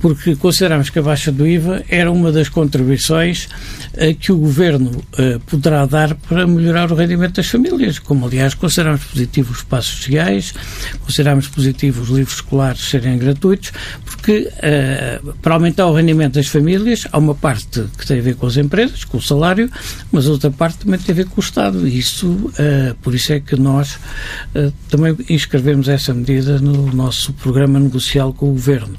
Porque 0.00 0.36
consideramos 0.36 0.90
que 0.90 0.98
a 0.98 1.02
baixa 1.02 1.32
do 1.32 1.46
IVA 1.46 1.82
era 1.88 2.10
uma 2.10 2.30
das 2.30 2.48
contribuições 2.48 3.48
uh, 3.94 4.14
que 4.18 4.32
o 4.32 4.36
Governo 4.36 4.90
uh, 4.90 5.40
poderá 5.46 5.86
dar 5.86 6.14
para 6.14 6.46
melhorar 6.46 6.92
o 6.92 6.94
rendimento 6.94 7.36
das 7.36 7.46
famílias, 7.46 7.98
como 7.98 8.26
aliás 8.26 8.54
consideramos 8.54 9.02
positivo 9.04 9.52
os 9.52 9.62
passos 9.62 9.96
sociais, 9.98 10.52
consideramos 11.00 11.48
positivo 11.48 12.02
os 12.02 12.08
livros 12.08 12.34
escolares 12.34 12.80
serem 12.82 13.18
gratuitos, 13.18 13.72
porque 14.04 14.50
uh, 14.52 15.32
para 15.36 15.54
aumentar 15.54 15.86
o 15.86 15.94
rendimento 15.94 16.34
das 16.34 16.48
famílias 16.48 17.06
há 17.10 17.18
uma 17.18 17.34
parte 17.34 17.84
que 17.96 18.06
tem 18.06 18.18
a 18.18 18.22
ver 18.22 18.36
com 18.36 18.46
as 18.46 18.56
empresas, 18.56 19.04
com 19.04 19.18
o 19.18 19.22
salário, 19.22 19.70
mas 20.12 20.26
outra 20.26 20.50
parte 20.50 20.78
também 20.78 20.98
tem 20.98 21.12
a 21.12 21.16
ver 21.16 21.26
com 21.26 21.40
o 21.40 21.44
Estado. 21.44 21.86
E 21.88 21.98
isso, 21.98 22.52
por 23.02 23.14
isso 23.14 23.32
é 23.32 23.40
que 23.40 23.56
nós 23.56 23.98
também 24.88 25.16
inscrevemos 25.28 25.88
essa 25.88 26.12
medida 26.12 26.58
no 26.58 26.92
nosso 26.92 27.32
programa 27.32 27.78
negocial 27.78 28.32
com 28.32 28.46
o 28.46 28.52
Governo. 28.52 28.96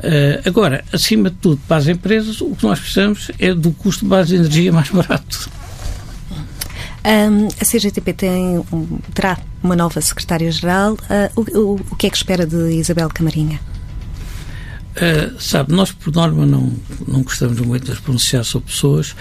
Uh, 0.00 0.48
agora, 0.48 0.82
acima 0.92 1.28
de 1.28 1.36
tudo, 1.36 1.60
para 1.68 1.76
as 1.76 1.86
empresas, 1.86 2.40
o 2.40 2.54
que 2.56 2.64
nós 2.64 2.80
precisamos 2.80 3.30
é 3.38 3.52
do 3.52 3.70
custo 3.72 4.04
de 4.04 4.08
base 4.08 4.30
de 4.30 4.36
energia 4.36 4.72
mais 4.72 4.88
barato. 4.88 5.50
Um, 7.04 7.48
a 7.60 7.64
CGTP 7.64 8.12
tem, 8.12 8.58
um, 8.72 8.98
terá 9.14 9.38
uma 9.62 9.76
nova 9.76 10.00
secretária-geral. 10.00 10.94
Uh, 10.94 11.40
o, 11.40 11.58
o, 11.58 11.80
o, 11.90 11.96
que 11.96 12.06
é 12.06 12.10
que 12.10 12.16
espera 12.16 12.46
de 12.46 12.72
Isabel 12.72 13.08
Camarinha? 13.08 13.60
Uh, 14.96 15.40
sabe, 15.40 15.72
nós 15.72 15.92
por 15.92 16.12
norma 16.12 16.44
não, 16.44 16.72
não 17.06 17.22
gostamos 17.22 17.60
muito 17.60 17.92
de 17.92 18.00
pronunciar 18.00 18.44
sobre 18.44 18.70
pessoas, 18.70 19.14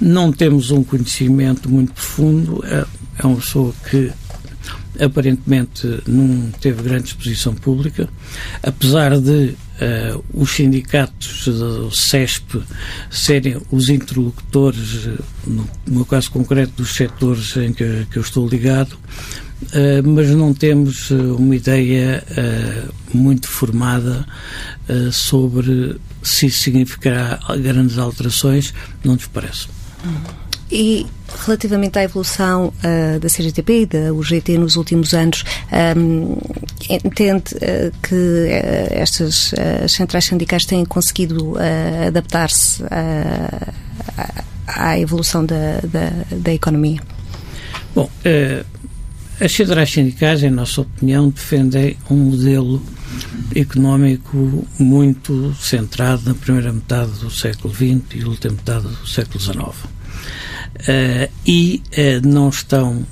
não 0.00 0.30
temos 0.30 0.70
um 0.70 0.84
conhecimento 0.84 1.68
muito 1.68 1.92
profundo, 1.92 2.62
é, 2.66 2.84
é 3.18 3.26
uma 3.26 3.36
pessoa 3.36 3.72
que 3.88 4.12
aparentemente 5.00 6.02
não 6.06 6.50
teve 6.60 6.82
grande 6.82 7.08
exposição 7.08 7.54
pública, 7.54 8.08
apesar 8.62 9.18
de 9.18 9.56
uh, 9.80 10.24
os 10.32 10.50
sindicatos 10.50 11.46
do 11.46 11.90
CESP 11.94 12.62
serem 13.10 13.60
os 13.70 13.88
interlocutores, 13.88 15.08
no 15.46 15.68
meu 15.86 16.04
caso 16.04 16.30
concreto, 16.30 16.72
dos 16.76 16.94
setores 16.94 17.56
em 17.56 17.72
que, 17.72 18.06
que 18.10 18.18
eu 18.18 18.22
estou 18.22 18.46
ligado, 18.46 18.92
uh, 18.92 20.08
mas 20.08 20.30
não 20.30 20.52
temos 20.52 21.10
eh, 21.10 21.14
uma 21.14 21.56
ideia 21.56 22.22
uh, 22.30 23.16
muito 23.16 23.48
formada 23.48 24.26
sobre 25.10 25.96
se 26.22 26.50
significará 26.50 27.40
grandes 27.58 27.96
alterações, 27.96 28.74
não 29.02 29.14
nos 29.14 29.26
parece. 29.26 29.66
E 30.70 31.06
relativamente 31.46 31.98
à 31.98 32.02
evolução 32.02 32.70
da 33.18 33.28
CGTP 33.28 33.80
e 33.80 33.86
da 33.86 34.12
UGT 34.12 34.58
nos 34.58 34.76
últimos 34.76 35.14
anos, 35.14 35.42
um, 35.96 36.36
entende 36.88 37.54
uh, 37.56 37.92
que 38.02 38.14
uh, 38.14 38.92
estas 38.92 39.52
centrais 39.88 40.24
sindicais 40.24 40.64
têm 40.64 40.84
conseguido 40.84 41.54
adaptar-se 42.06 42.82
à 44.66 44.98
evolução 44.98 45.44
da, 45.44 45.80
da, 45.84 46.10
da 46.36 46.52
economia? 46.52 47.00
Bom, 47.94 48.10
as 49.40 49.52
centrais 49.52 49.90
sindicais, 49.90 50.42
em 50.42 50.50
nossa 50.50 50.80
opinião, 50.80 51.28
defendem 51.28 51.96
um 52.10 52.16
modelo 52.16 52.82
económico 53.54 54.66
muito 54.78 55.54
centrado 55.60 56.22
na 56.26 56.34
primeira 56.34 56.72
metade 56.72 57.12
do 57.20 57.30
século 57.30 57.72
XX 57.72 58.02
e 58.14 58.24
última 58.24 58.54
metade 58.54 58.88
do 58.88 59.06
século 59.06 59.40
XIX 59.40 59.94
uh, 60.74 61.32
e 61.46 61.82
uh, 61.92 62.26
não 62.26 62.48
estão 62.48 63.06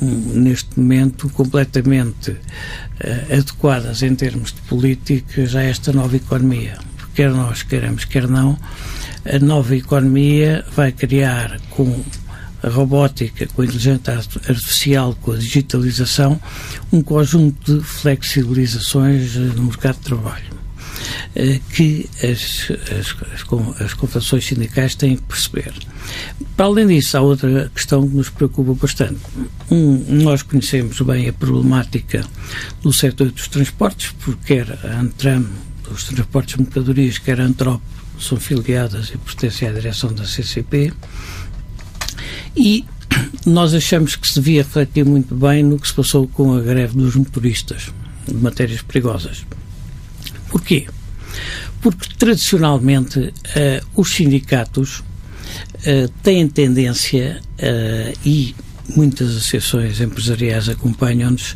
neste 0.00 0.78
momento 0.78 1.28
completamente 1.30 2.30
uh, 2.32 3.32
adequadas 3.32 4.02
em 4.02 4.14
termos 4.14 4.52
de 4.52 4.60
políticas 4.62 5.54
a 5.54 5.62
esta 5.62 5.92
nova 5.92 6.16
economia. 6.16 6.78
Quer 7.14 7.30
nós 7.30 7.62
queremos, 7.62 8.04
quer 8.04 8.28
não, 8.28 8.58
a 9.24 9.38
nova 9.38 9.74
economia 9.74 10.64
vai 10.74 10.92
criar 10.92 11.58
com 11.70 12.04
a 12.62 12.68
robótica, 12.68 13.46
com 13.46 13.62
a 13.62 13.64
inteligência 13.64 14.14
artificial, 14.14 15.16
com 15.22 15.32
a 15.32 15.36
digitalização, 15.36 16.40
um 16.92 17.02
conjunto 17.02 17.78
de 17.78 17.84
flexibilizações 17.84 19.34
no 19.34 19.64
mercado 19.64 19.96
de 19.96 20.02
trabalho 20.02 20.65
que 21.72 22.08
as, 22.22 22.70
as, 22.98 23.14
as, 23.80 23.94
confederações 23.94 24.46
sindicais 24.46 24.94
têm 24.94 25.16
que 25.16 25.22
perceber. 25.22 25.72
Para 26.56 26.66
além 26.66 26.86
disso, 26.86 27.16
há 27.16 27.20
outra 27.20 27.70
questão 27.74 28.08
que 28.08 28.14
nos 28.14 28.30
preocupa 28.30 28.74
bastante. 28.74 29.20
Um, 29.70 30.22
nós 30.22 30.42
conhecemos 30.42 31.00
bem 31.00 31.28
a 31.28 31.32
problemática 31.32 32.24
do 32.82 32.92
setor 32.92 33.30
dos 33.30 33.48
transportes, 33.48 34.12
porque 34.24 34.54
quer 34.54 34.78
a 34.84 35.00
Antram, 35.00 35.46
dos 35.84 36.04
transportes 36.04 36.56
de 36.56 36.62
mercadorias, 36.62 37.18
quer 37.18 37.40
a 37.40 37.44
Antrop, 37.44 37.82
são 38.18 38.38
filiadas 38.38 39.10
e 39.10 39.18
pertencem 39.18 39.68
à 39.68 39.72
direção 39.72 40.12
da 40.12 40.24
CCP. 40.24 40.92
E 42.56 42.84
nós 43.44 43.74
achamos 43.74 44.16
que 44.16 44.26
se 44.26 44.34
devia 44.36 44.62
refletir 44.62 45.04
muito 45.04 45.34
bem 45.34 45.62
no 45.62 45.78
que 45.78 45.86
se 45.86 45.94
passou 45.94 46.26
com 46.26 46.54
a 46.54 46.60
greve 46.60 46.96
dos 46.96 47.14
motoristas 47.14 47.92
de 48.26 48.34
matérias 48.34 48.82
perigosas. 48.82 49.44
Porquê? 50.48 50.86
Porque 51.80 52.08
tradicionalmente 52.18 53.18
uh, 53.18 53.32
os 53.94 54.12
sindicatos 54.12 55.00
uh, 55.00 56.08
têm 56.22 56.48
tendência 56.48 57.40
uh, 57.58 58.18
e 58.24 58.54
muitas 58.94 59.30
associações 59.30 60.00
empresariais 60.00 60.68
acompanham-nos, 60.68 61.54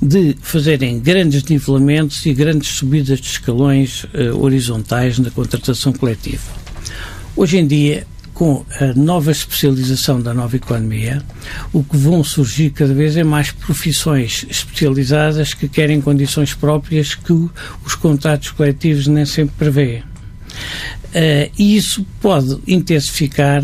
de 0.00 0.36
fazerem 0.42 0.98
grandes 1.00 1.42
nivelamentos 1.44 2.24
e 2.26 2.34
grandes 2.34 2.68
subidas 2.68 3.20
de 3.20 3.26
escalões 3.26 4.04
uh, 4.04 4.36
horizontais 4.38 5.18
na 5.18 5.30
contratação 5.30 5.92
coletiva. 5.92 6.42
Hoje 7.34 7.58
em 7.58 7.66
dia, 7.66 8.06
com 8.36 8.66
a 8.78 8.92
nova 8.94 9.32
especialização 9.32 10.20
da 10.20 10.34
nova 10.34 10.56
economia, 10.56 11.22
o 11.72 11.82
que 11.82 11.96
vão 11.96 12.22
surgir 12.22 12.68
cada 12.68 12.92
vez 12.92 13.16
é 13.16 13.24
mais 13.24 13.50
profissões 13.50 14.44
especializadas 14.50 15.54
que 15.54 15.66
querem 15.66 16.02
condições 16.02 16.52
próprias 16.52 17.14
que 17.14 17.32
os 17.32 17.94
contratos 17.94 18.50
coletivos 18.50 19.06
nem 19.06 19.24
sempre 19.24 19.54
prevêem. 19.56 20.02
Uh, 21.16 21.50
e 21.58 21.78
isso 21.78 22.04
pode 22.20 22.58
intensificar 22.66 23.62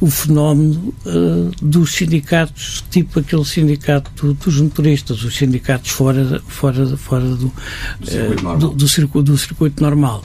o 0.00 0.06
fenómeno 0.06 0.94
uh, 1.04 1.50
dos 1.60 1.92
sindicatos, 1.92 2.82
tipo 2.88 3.20
aquele 3.20 3.44
sindicato 3.44 4.10
do, 4.14 4.32
dos 4.32 4.58
motoristas, 4.62 5.22
os 5.22 5.36
sindicatos 5.36 5.90
fora, 5.90 6.40
fora, 6.48 6.96
fora 6.96 7.22
do, 7.22 7.52
do, 8.00 8.08
circuito 8.08 8.46
uh, 8.48 8.58
do, 8.58 8.68
do, 8.70 8.88
circuito, 8.88 9.30
do 9.30 9.36
circuito 9.36 9.82
normal. 9.82 10.24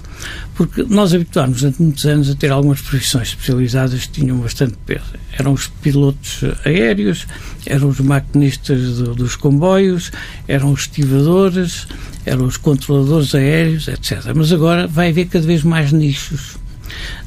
Porque 0.56 0.84
nós 0.84 1.13
habituámos 1.13 1.60
durante 1.60 1.82
muitos 1.82 2.06
anos 2.06 2.30
a 2.30 2.36
ter 2.36 2.50
algumas 2.54 2.80
profissões 2.80 3.30
especializadas 3.30 4.06
que 4.06 4.22
tinham 4.22 4.38
bastante 4.38 4.78
peso. 4.86 5.13
Eram 5.38 5.51
os 5.51 5.68
pilotos 5.68 6.40
aéreos, 6.63 7.28
eram 7.66 7.90
os 7.90 8.00
maquinistas 8.00 9.00
dos 9.00 9.36
comboios, 9.36 10.10
eram 10.48 10.72
os 10.72 10.82
estivadores, 10.82 11.86
eram 12.25 12.46
os 12.46 12.56
controladores 12.56 13.36
aéreos, 13.36 13.90
etc. 13.90 14.32
Mas 14.34 14.54
agora 14.54 14.88
vai 14.88 15.10
haver 15.10 15.28
cada 15.28 15.46
vez 15.46 15.63
mais 15.63 15.92
nichos 15.92 16.61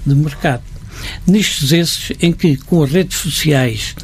de 0.04 0.14
mercado. 0.14 0.62
Nichos 1.26 1.72
esses 1.72 2.12
em 2.20 2.32
que, 2.32 2.56
com 2.56 2.82
as 2.82 2.90
redes 2.90 3.18
sociais 3.18 3.94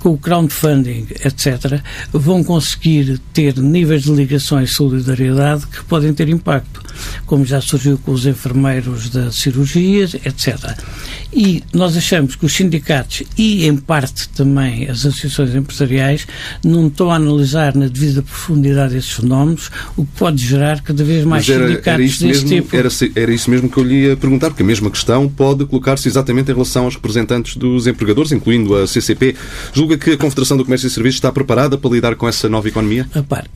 com 0.00 0.10
o 0.10 0.18
crowdfunding, 0.18 1.06
etc., 1.24 1.80
vão 2.12 2.42
conseguir 2.44 3.18
ter 3.32 3.58
níveis 3.58 4.02
de 4.04 4.12
ligação 4.12 4.62
e 4.62 4.66
solidariedade 4.66 5.66
que 5.66 5.82
podem 5.84 6.12
ter 6.12 6.28
impacto, 6.28 6.82
como 7.26 7.44
já 7.44 7.60
surgiu 7.60 7.98
com 7.98 8.12
os 8.12 8.26
enfermeiros 8.26 9.08
das 9.10 9.36
cirurgias, 9.36 10.14
etc. 10.14 10.76
E 11.32 11.62
nós 11.72 11.96
achamos 11.96 12.36
que 12.36 12.44
os 12.44 12.52
sindicatos 12.52 13.22
e, 13.38 13.66
em 13.66 13.76
parte, 13.76 14.28
também 14.30 14.88
as 14.88 15.06
associações 15.06 15.54
empresariais 15.54 16.26
não 16.62 16.88
estão 16.88 17.10
a 17.10 17.16
analisar 17.16 17.74
na 17.74 17.86
devida 17.86 18.22
profundidade 18.22 18.96
esses 18.96 19.12
fenómenos, 19.12 19.70
o 19.96 20.04
que 20.04 20.12
pode 20.18 20.44
gerar 20.44 20.80
cada 20.82 21.02
vez 21.02 21.24
mais 21.24 21.48
era, 21.48 21.66
sindicatos 21.66 21.88
era 21.88 21.98
desse 21.98 22.24
mesmo, 22.26 22.48
tipo. 22.48 22.76
Era, 22.76 22.88
era 23.16 23.32
isso 23.32 23.50
mesmo 23.50 23.68
que 23.68 23.78
eu 23.78 23.84
lhe 23.84 24.06
ia 24.06 24.16
perguntar, 24.16 24.50
porque 24.50 24.62
a 24.62 24.66
mesma 24.66 24.90
questão 24.90 25.28
pode 25.28 25.64
colocar-se 25.64 26.06
exatamente 26.06 26.50
em 26.50 26.54
relação 26.54 26.84
aos 26.84 26.94
representantes 26.94 27.56
dos 27.56 27.86
empregadores, 27.86 28.32
incluindo 28.32 28.76
a 28.76 28.86
CCP. 28.86 29.34
Julga 29.72 29.96
que 29.96 30.10
a 30.10 30.18
Confederação 30.18 30.56
do 30.56 30.64
Comércio 30.64 30.86
e 30.86 30.90
Serviços 30.90 31.16
está 31.16 31.32
preparada 31.32 31.78
para 31.78 31.90
lidar 31.90 32.14
com 32.14 32.28
essa 32.28 32.48
nova 32.48 32.68
economia? 32.68 33.08
Repare, 33.12 33.48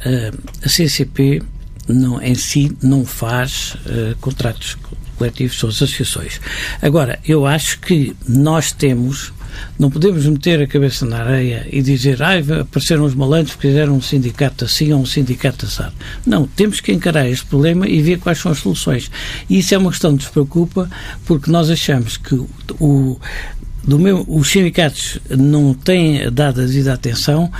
a 0.62 0.68
CCP 0.68 1.42
não, 1.87 2.20
em 2.23 2.35
si 2.35 2.76
não 2.82 3.04
faz 3.04 3.76
uh, 3.87 4.16
contratos 4.20 4.78
coletivos, 5.16 5.56
as 5.64 5.75
associações. 5.82 6.40
Agora, 6.80 7.18
eu 7.26 7.46
acho 7.46 7.80
que 7.80 8.14
nós 8.26 8.73
temos, 8.73 9.32
não 9.78 9.90
podemos 9.90 10.26
meter 10.26 10.61
a 10.62 10.66
cabeça 10.66 11.04
na 11.04 11.18
areia 11.18 11.66
e 11.70 11.82
dizer, 11.82 12.23
ai, 12.23 12.44
ah, 12.50 12.62
apareceram 12.62 13.04
os 13.04 13.14
malandros 13.14 13.54
que 13.54 13.62
fizeram 13.62 13.94
um 13.94 14.02
sindicato 14.02 14.64
assim 14.64 14.92
ou 14.92 15.00
um 15.00 15.06
sindicato 15.06 15.66
assado. 15.66 15.94
Não, 16.26 16.46
temos 16.46 16.80
que 16.80 16.92
encarar 16.92 17.28
este 17.28 17.46
problema 17.46 17.88
e 17.88 18.00
ver 18.00 18.18
quais 18.18 18.38
são 18.38 18.52
as 18.52 18.58
soluções. 18.58 19.11
E 19.49 19.58
isso 19.58 19.75
é 19.75 19.78
uma 19.78 19.90
questão 19.90 20.11
que 20.16 20.25
nos 20.25 20.32
preocupa, 20.32 20.88
porque 21.25 21.50
nós 21.50 21.70
achamos 21.70 22.16
que 22.16 22.35
o, 22.78 23.18
do 23.87 23.99
meu, 23.99 24.25
os 24.28 24.50
sindicatos 24.50 25.19
não 25.31 25.73
têm 25.73 26.31
dado 26.31 26.61
a 26.61 26.64
devida 26.64 26.93
atenção 26.93 27.50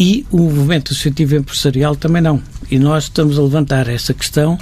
e 0.00 0.24
o 0.30 0.38
movimento 0.38 0.92
associativo 0.92 1.36
empresarial 1.36 1.94
também 1.94 2.22
não. 2.22 2.42
E 2.70 2.78
nós 2.78 3.04
estamos 3.04 3.38
a 3.38 3.42
levantar 3.42 3.86
essa 3.86 4.14
questão 4.14 4.56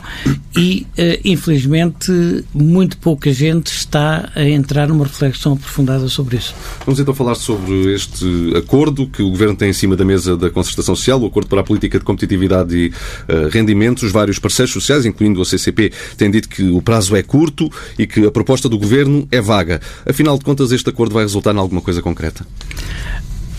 e, 0.56 0.84
uh, 0.98 1.20
infelizmente, 1.24 2.10
muito 2.52 2.96
pouca 2.98 3.32
gente 3.32 3.68
está 3.68 4.30
a 4.34 4.44
entrar 4.44 4.88
numa 4.88 5.04
reflexão 5.04 5.52
aprofundada 5.52 6.08
sobre 6.08 6.38
isso. 6.38 6.52
Vamos 6.84 6.98
então 6.98 7.14
falar 7.14 7.36
sobre 7.36 7.94
este 7.94 8.26
acordo 8.56 9.06
que 9.06 9.22
o 9.22 9.30
Governo 9.30 9.54
tem 9.54 9.70
em 9.70 9.72
cima 9.72 9.94
da 9.94 10.04
mesa 10.04 10.36
da 10.36 10.50
concertação 10.50 10.96
social, 10.96 11.20
o 11.20 11.26
Acordo 11.26 11.48
para 11.48 11.60
a 11.60 11.64
Política 11.64 12.00
de 12.00 12.04
Competitividade 12.04 12.76
e 12.76 12.88
uh, 12.88 13.48
Rendimentos. 13.48 14.02
Os 14.02 14.10
vários 14.10 14.40
parceiros 14.40 14.72
sociais, 14.72 15.06
incluindo 15.06 15.40
a 15.40 15.44
CCP, 15.44 15.92
têm 16.16 16.32
dito 16.32 16.48
que 16.48 16.64
o 16.64 16.82
prazo 16.82 17.14
é 17.14 17.22
curto 17.22 17.70
e 17.96 18.08
que 18.08 18.26
a 18.26 18.30
proposta 18.32 18.68
do 18.68 18.76
Governo 18.76 19.28
é 19.30 19.40
vaga. 19.40 19.80
Afinal 20.04 20.36
de 20.36 20.44
contas, 20.44 20.72
este 20.72 20.88
acordo 20.88 21.14
vai 21.14 21.22
resultar 21.22 21.54
em 21.54 21.58
alguma 21.58 21.80
coisa 21.80 22.02
concreta? 22.02 22.44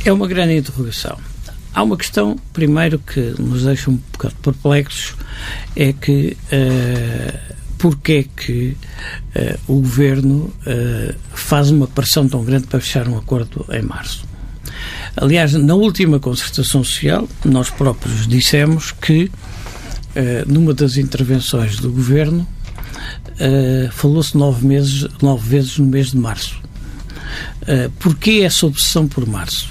É 0.04 0.12
uma 0.12 0.28
grande 0.28 0.58
interrogação. 0.58 1.18
Há 1.74 1.84
uma 1.84 1.98
questão, 1.98 2.36
primeiro, 2.52 3.00
que 3.00 3.36
nos 3.40 3.64
deixa 3.64 3.92
um 3.92 3.96
bocado 3.96 4.36
perplexos, 4.42 5.16
é 5.76 5.94
que 5.94 6.36
uh, 6.52 7.56
porque 7.78 8.12
é 8.12 8.24
que 8.24 8.76
uh, 9.36 9.60
o 9.68 9.76
Governo 9.76 10.54
uh, 10.66 11.16
faz 11.34 11.70
uma 11.70 11.88
pressão 11.88 12.28
tão 12.28 12.44
grande 12.44 12.68
para 12.68 12.80
fechar 12.80 13.08
um 13.08 13.18
acordo 13.18 13.66
em 13.72 13.82
março. 13.82 14.26
Aliás, 15.16 15.54
na 15.54 15.76
última 15.76 16.20
concertação 16.20 16.84
social, 16.84 17.28
nós 17.46 17.70
próprios 17.70 18.28
dissemos 18.28 18.92
que, 18.92 19.30
numa 20.48 20.74
das 20.74 20.96
intervenções 20.96 21.78
do 21.78 21.92
Governo, 21.92 22.48
falou-se 23.92 24.38
nove, 24.38 24.66
meses, 24.66 25.08
nove 25.22 25.50
vezes 25.50 25.78
no 25.78 25.88
mês 25.88 26.12
de 26.12 26.18
março. 26.18 26.62
Uh, 27.64 27.90
porquê 28.00 28.42
essa 28.44 28.66
obsessão 28.66 29.08
por 29.08 29.28
março? 29.28 29.70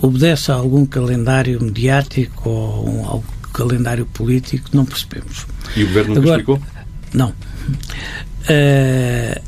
Obedece 0.00 0.50
a 0.50 0.54
algum 0.54 0.86
calendário 0.86 1.62
mediático 1.62 2.48
ou 2.48 2.88
um, 2.88 3.06
algum 3.06 3.40
calendário 3.52 4.06
político, 4.06 4.70
não 4.72 4.84
percebemos. 4.84 5.46
E 5.76 5.84
o 5.84 5.86
Governo 5.88 6.14
nunca 6.14 6.20
Agora, 6.20 6.40
explicou? 6.40 6.62
Não. 7.12 7.30
Uh, 8.48 9.40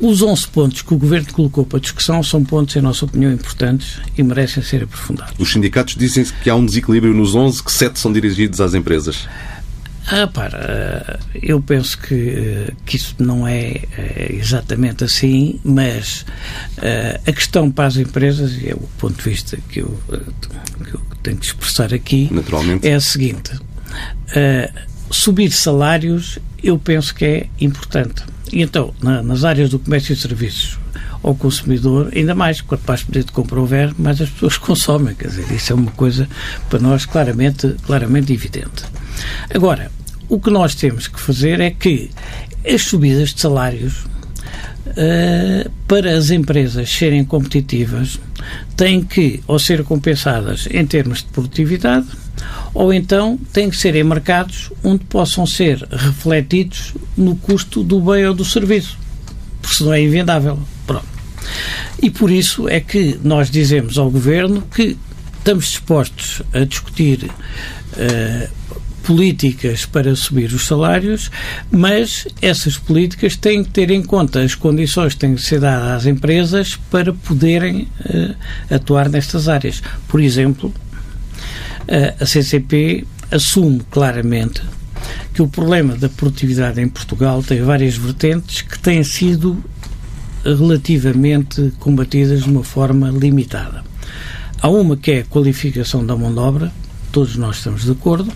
os 0.00 0.22
11 0.22 0.48
pontos 0.48 0.82
que 0.82 0.94
o 0.94 0.96
Governo 0.96 1.30
colocou 1.32 1.66
para 1.66 1.78
discussão 1.78 2.22
são 2.22 2.42
pontos, 2.42 2.74
em 2.74 2.80
nossa 2.80 3.04
opinião, 3.04 3.30
importantes 3.30 4.00
e 4.16 4.22
merecem 4.22 4.62
ser 4.62 4.84
aprofundados. 4.84 5.34
Os 5.38 5.52
sindicatos 5.52 5.94
dizem 5.94 6.24
que 6.42 6.48
há 6.48 6.54
um 6.54 6.64
desequilíbrio 6.64 7.12
nos 7.12 7.34
11, 7.34 7.62
que 7.62 7.70
7 7.70 7.98
são 7.98 8.10
dirigidos 8.10 8.62
às 8.62 8.72
empresas. 8.72 9.28
Ah, 10.10 10.26
para, 10.26 11.20
eu 11.40 11.60
penso 11.60 11.98
que, 11.98 12.72
que 12.84 12.96
isso 12.96 13.14
não 13.18 13.46
é, 13.46 13.82
é 13.96 14.28
exatamente 14.32 15.04
assim, 15.04 15.60
mas 15.62 16.26
uh, 16.78 17.20
a 17.26 17.32
questão 17.32 17.70
para 17.70 17.86
as 17.86 17.96
empresas, 17.96 18.60
e 18.60 18.70
é 18.70 18.74
o 18.74 18.88
ponto 18.98 19.16
de 19.16 19.30
vista 19.30 19.56
que 19.68 19.80
eu, 19.80 20.00
que 20.84 20.94
eu 20.94 21.00
tenho 21.22 21.36
que 21.36 21.46
expressar 21.46 21.94
aqui, 21.94 22.28
é 22.82 22.94
a 22.94 23.00
seguinte: 23.00 23.54
uh, 23.54 24.80
subir 25.10 25.52
salários 25.52 26.38
eu 26.62 26.78
penso 26.78 27.14
que 27.14 27.24
é 27.24 27.46
importante. 27.60 28.24
E 28.52 28.62
então, 28.62 28.92
na, 29.00 29.22
nas 29.22 29.44
áreas 29.44 29.70
do 29.70 29.78
comércio 29.78 30.12
e 30.12 30.16
serviços, 30.16 30.78
ao 31.22 31.34
consumidor, 31.34 32.10
ainda 32.14 32.34
mais, 32.34 32.60
quanto 32.60 32.82
mais 32.86 33.02
poder 33.02 33.24
de 33.24 33.32
compra 33.32 33.60
houver, 33.60 33.94
mais 33.98 34.20
as 34.20 34.30
pessoas 34.30 34.56
consomem. 34.58 35.14
Quer 35.14 35.28
dizer, 35.28 35.52
isso 35.52 35.72
é 35.72 35.76
uma 35.76 35.90
coisa 35.92 36.28
para 36.68 36.78
nós 36.78 37.06
claramente, 37.06 37.76
claramente 37.84 38.32
evidente. 38.32 38.84
Agora, 39.54 39.90
o 40.30 40.40
que 40.40 40.48
nós 40.48 40.74
temos 40.74 41.08
que 41.08 41.20
fazer 41.20 41.60
é 41.60 41.70
que 41.70 42.08
as 42.66 42.82
subidas 42.82 43.34
de 43.34 43.40
salários 43.40 44.08
Uh, 44.90 45.70
para 45.86 46.16
as 46.16 46.30
empresas 46.30 46.90
serem 46.90 47.22
competitivas, 47.22 48.18
têm 48.76 49.02
que 49.04 49.40
ou 49.46 49.56
ser 49.58 49.84
compensadas 49.84 50.66
em 50.70 50.84
termos 50.84 51.18
de 51.18 51.26
produtividade, 51.26 52.06
ou 52.74 52.92
então 52.92 53.38
têm 53.52 53.70
que 53.70 53.76
ser 53.76 53.94
em 53.94 54.02
mercados 54.02 54.72
onde 54.82 55.04
possam 55.04 55.46
ser 55.46 55.86
refletidos 55.92 56.94
no 57.16 57.36
custo 57.36 57.84
do 57.84 58.00
bem 58.00 58.26
ou 58.26 58.34
do 58.34 58.44
serviço, 58.44 58.98
porque 59.60 59.76
senão 59.76 59.92
é 59.92 60.02
invendável. 60.02 60.58
Pronto. 60.86 61.06
E 62.02 62.10
por 62.10 62.30
isso 62.30 62.68
é 62.68 62.80
que 62.80 63.20
nós 63.22 63.50
dizemos 63.50 63.98
ao 63.98 64.10
Governo 64.10 64.62
que 64.74 64.96
estamos 65.38 65.66
dispostos 65.66 66.42
a 66.52 66.64
discutir 66.64 67.24
uh, 67.24 68.48
políticas 69.10 69.84
para 69.84 70.14
subir 70.14 70.52
os 70.52 70.68
salários, 70.68 71.32
mas 71.68 72.28
essas 72.40 72.78
políticas 72.78 73.34
têm 73.34 73.64
que 73.64 73.70
ter 73.70 73.90
em 73.90 74.04
conta 74.04 74.40
as 74.40 74.54
condições 74.54 75.14
que 75.14 75.18
têm 75.18 75.34
que 75.34 75.42
ser 75.42 75.58
dadas 75.58 75.90
às 75.90 76.06
empresas 76.06 76.76
para 76.92 77.12
poderem 77.12 77.88
uh, 78.04 78.36
atuar 78.72 79.08
nestas 79.08 79.48
áreas. 79.48 79.82
Por 80.06 80.20
exemplo, 80.20 80.68
uh, 80.68 82.22
a 82.22 82.24
CCP 82.24 83.04
assume 83.32 83.82
claramente 83.90 84.62
que 85.34 85.42
o 85.42 85.48
problema 85.48 85.96
da 85.96 86.08
produtividade 86.08 86.80
em 86.80 86.88
Portugal 86.88 87.42
tem 87.42 87.62
várias 87.62 87.96
vertentes 87.96 88.62
que 88.62 88.78
têm 88.78 89.02
sido 89.02 89.60
relativamente 90.44 91.72
combatidas 91.80 92.44
de 92.44 92.48
uma 92.48 92.62
forma 92.62 93.10
limitada. 93.10 93.82
Há 94.62 94.68
uma 94.68 94.96
que 94.96 95.10
é 95.10 95.18
a 95.18 95.24
qualificação 95.24 96.06
da 96.06 96.14
mão 96.14 96.32
de 96.32 96.38
obra, 96.38 96.72
todos 97.10 97.34
nós 97.34 97.56
estamos 97.56 97.82
de 97.82 97.90
acordo. 97.90 98.32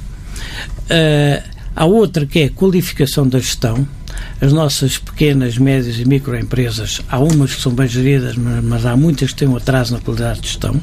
Uh, 0.84 1.42
há 1.74 1.84
outra 1.84 2.26
que 2.26 2.40
é 2.40 2.44
a 2.44 2.50
qualificação 2.50 3.26
da 3.26 3.38
gestão. 3.38 3.86
as 4.40 4.52
nossas 4.52 4.98
pequenas, 4.98 5.58
médias 5.58 5.98
e 5.98 6.04
microempresas, 6.04 7.00
há 7.08 7.18
umas 7.18 7.54
que 7.54 7.60
são 7.60 7.72
bem 7.72 7.88
geridas, 7.88 8.36
mas, 8.36 8.62
mas 8.62 8.86
há 8.86 8.96
muitas 8.96 9.32
que 9.32 9.36
têm 9.36 9.48
um 9.48 9.56
atraso 9.56 9.94
na 9.94 10.00
qualidade 10.00 10.40
de 10.40 10.48
gestão. 10.48 10.80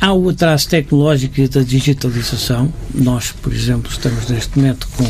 Há 0.00 0.12
o 0.12 0.28
atraso 0.28 0.68
tecnológico 0.68 1.40
e 1.40 1.48
da 1.48 1.60
digitalização. 1.60 2.72
Nós, 2.94 3.32
por 3.32 3.52
exemplo, 3.52 3.90
estamos 3.90 4.28
neste 4.28 4.56
momento 4.56 4.86
com 4.96 5.04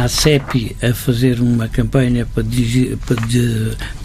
a 0.00 0.06
CEPI 0.06 0.76
a 0.80 0.94
fazer 0.94 1.40
uma 1.40 1.68
campanha 1.68 2.24
para, 2.24 2.44
para 3.04 3.26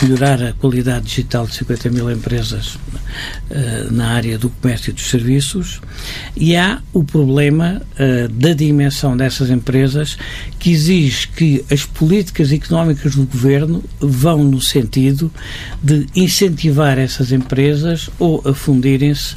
melhorar 0.02 0.42
a 0.42 0.54
qualidade 0.54 1.06
digital 1.06 1.46
de 1.46 1.54
50 1.54 1.92
mil 1.92 2.12
empresas 2.12 2.76
uh, 2.76 3.92
na 3.92 4.10
área 4.10 4.40
do 4.40 4.50
comércio 4.50 4.90
e 4.90 4.94
dos 4.94 5.08
serviços. 5.08 5.80
E 6.36 6.56
há 6.56 6.82
o 6.92 7.04
problema 7.04 7.80
uh, 7.94 8.28
da 8.30 8.54
dimensão 8.54 9.16
dessas 9.16 9.52
empresas 9.52 10.18
que 10.58 10.72
exige 10.72 11.28
que 11.28 11.64
as 11.72 11.86
políticas 11.86 12.52
económicas 12.52 13.16
do 13.16 13.24
governo 13.24 13.84
vão 14.00 14.44
no 14.44 14.60
sentido 14.60 15.32
de 15.82 16.08
incentivar 16.16 16.98
essas 16.98 17.32
empresas 17.32 18.10
ou 18.18 18.42
a 18.44 18.54
fundirem-se 18.54 19.36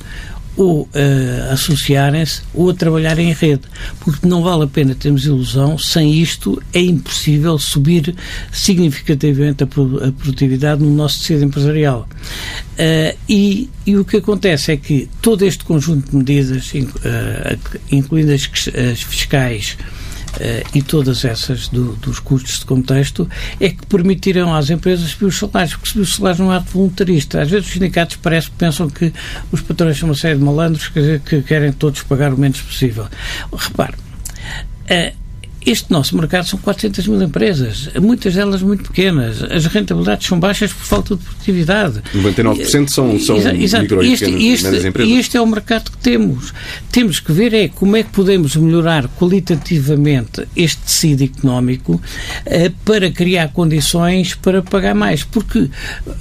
ou 0.57 0.83
uh, 0.83 1.53
associarem-se 1.53 2.43
ou 2.53 2.71
a 2.71 2.75
trabalhar 2.75 3.19
em 3.19 3.33
rede, 3.33 3.63
porque 4.01 4.27
não 4.27 4.43
vale 4.43 4.65
a 4.65 4.67
pena 4.67 4.95
termos 4.95 5.25
ilusão, 5.25 5.79
sem 5.79 6.13
isto 6.15 6.61
é 6.73 6.81
impossível 6.81 7.59
subir 7.59 8.15
significativamente 8.53 9.65
a, 9.65 9.67
produtividade 9.67 10.83
no 10.83 10.91
nosso 10.91 11.21
tecido 11.21 11.45
empresarial. 11.45 12.09
Uh, 12.73 13.17
e, 13.29 13.69
e, 13.87 13.97
o 13.97 14.05
que 14.05 14.17
acontece 14.17 14.73
é 14.73 14.77
que 14.77 15.09
todo 15.21 15.45
este 15.45 15.65
conjunto 15.65 16.11
de 16.11 16.17
medidas, 16.17 16.73
uh, 16.73 17.79
incluindo 17.91 18.33
as, 18.33 18.43
as 18.91 19.03
fiscais, 19.03 19.77
e 20.75 20.83
todas 20.83 21.25
essas 21.25 21.69
do, 21.69 21.97
dos 21.97 22.19
custos 22.19 22.61
de 22.61 22.65
contexto 22.65 23.29
é 23.59 23.71
que 23.71 23.87
permitirão 23.87 24.55
às 24.55 24.71
empresas 24.71 25.11
subir 25.11 25.27
os 25.27 25.39
salários, 25.39 25.75
porque 25.75 25.91
subir 25.91 26.03
os 26.03 26.15
salários 26.15 26.41
não 26.41 26.53
é 26.53 26.61
voluntarista. 26.61 27.43
Às 27.43 27.51
vezes 27.51 27.67
os 27.67 27.73
sindicatos 27.73 28.17
parece 28.17 28.51
que 28.51 28.57
pensam 28.57 28.89
que 28.89 29.13
os 29.51 29.61
patrões 29.61 29.99
são 29.99 30.09
uma 30.09 30.15
série 30.15 30.39
de 30.39 30.45
malandros 30.45 30.89
que, 30.89 31.21
que 31.21 31.43
querem 31.43 31.73
todos 31.73 32.03
pagar 32.03 32.33
o 32.33 32.39
menos 32.39 32.61
possível. 32.61 33.07
Repare, 33.53 33.95
uh, 33.95 35.17
este 35.71 35.91
nosso 35.91 36.17
mercado 36.17 36.49
são 36.49 36.59
400 36.59 37.07
mil 37.07 37.23
empresas, 37.23 37.91
muitas 38.01 38.35
delas 38.35 38.61
muito 38.61 38.85
pequenas. 38.85 39.41
As 39.43 39.67
rentabilidades 39.67 40.27
são 40.27 40.41
baixas 40.41 40.73
por 40.73 40.85
falta 40.85 41.15
de 41.15 41.23
produtividade. 41.23 42.03
99% 42.13 42.89
são, 42.89 43.21
são 43.21 43.37
Exato. 43.37 43.83
micro 43.83 44.03
e 44.03 44.13
este, 44.13 44.25
este, 44.25 44.89
empresas. 44.89 45.13
E 45.13 45.19
este 45.19 45.37
é 45.37 45.41
o 45.41 45.47
mercado 45.47 45.93
que 45.93 45.99
temos. 45.99 46.53
Temos 46.91 47.21
que 47.21 47.33
ver 47.33 47.55
é 47.55 47.69
como 47.69 47.97
é 47.97 48.03
que 48.03 48.11
podemos 48.11 48.57
melhorar 48.57 49.07
qualitativamente 49.09 50.49
este 50.57 50.83
tecido 50.83 51.23
económico 51.23 52.01
eh, 52.47 52.73
para 52.85 53.11
criar 53.13 53.53
condições 53.53 54.35
para 54.35 54.63
pagar 54.63 54.97
mais. 54.97 55.23
Porque, 55.23 55.71